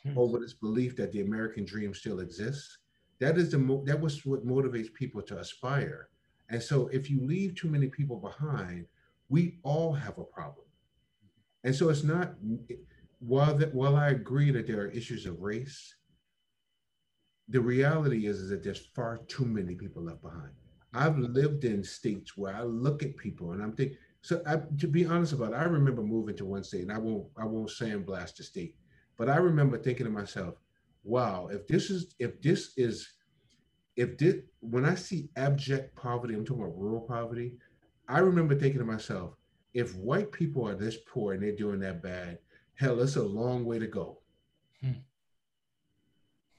[0.04, 0.18] hmm.
[0.18, 2.78] over this belief that the American dream still exists.
[3.20, 6.10] That is the mo- that was what motivates people to aspire.
[6.50, 8.86] And so if you leave too many people behind,
[9.30, 10.66] we all have a problem.
[11.64, 12.36] And so it's not
[13.20, 15.96] while that while I agree that there are issues of race,
[17.48, 20.52] the reality is, is that there's far too many people left behind.
[20.94, 24.88] I've lived in states where I look at people and I'm thinking, so I, to
[24.88, 27.70] be honest about it, I remember moving to one state and I won't I won't
[27.70, 28.76] sandblast the state,
[29.18, 30.56] but I remember thinking to myself,
[31.04, 33.10] wow, if this is if this is
[33.96, 37.54] if did when I see abject poverty, I'm talking about rural poverty,
[38.08, 39.36] I remember thinking to myself,
[39.74, 42.40] if white people are this poor and they're doing that bad,
[42.76, 44.20] hell, it's a long way to go.
[44.82, 44.92] Hmm.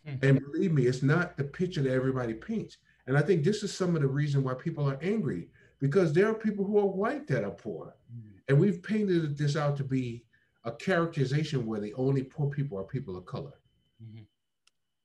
[0.04, 0.16] Hmm.
[0.22, 2.78] And believe me, it's not the picture that everybody paints.
[3.06, 5.48] And I think this is some of the reason why people are angry
[5.80, 7.94] because there are people who are white that are poor.
[8.12, 8.38] Hmm.
[8.48, 10.24] And we've painted this out to be
[10.64, 13.52] a characterization where the only poor people are people of color.
[14.02, 14.22] Mm-hmm.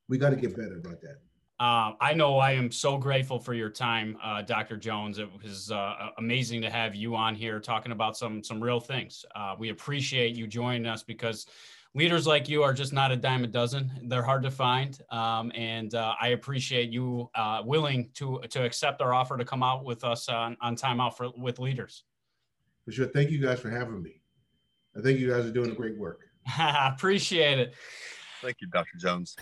[0.08, 1.20] We got to get better about that.
[1.60, 4.78] Uh, I know I am so grateful for your time, uh, Dr.
[4.78, 5.20] Jones.
[5.20, 9.26] It was uh, amazing to have you on here talking about some some real things.
[9.36, 11.48] Uh, we appreciate you joining us because
[11.94, 13.92] leaders like you are just not a dime a dozen.
[14.04, 19.02] They're hard to find, um, and uh, I appreciate you uh, willing to to accept
[19.02, 22.06] our offer to come out with us on on time out for with leaders.
[22.86, 23.08] For sure.
[23.08, 24.22] Thank you guys for having me.
[24.98, 26.22] I think you guys are doing a great work.
[26.58, 27.74] I appreciate it.
[28.42, 28.98] Thank you, Dr.
[28.98, 29.36] Jones.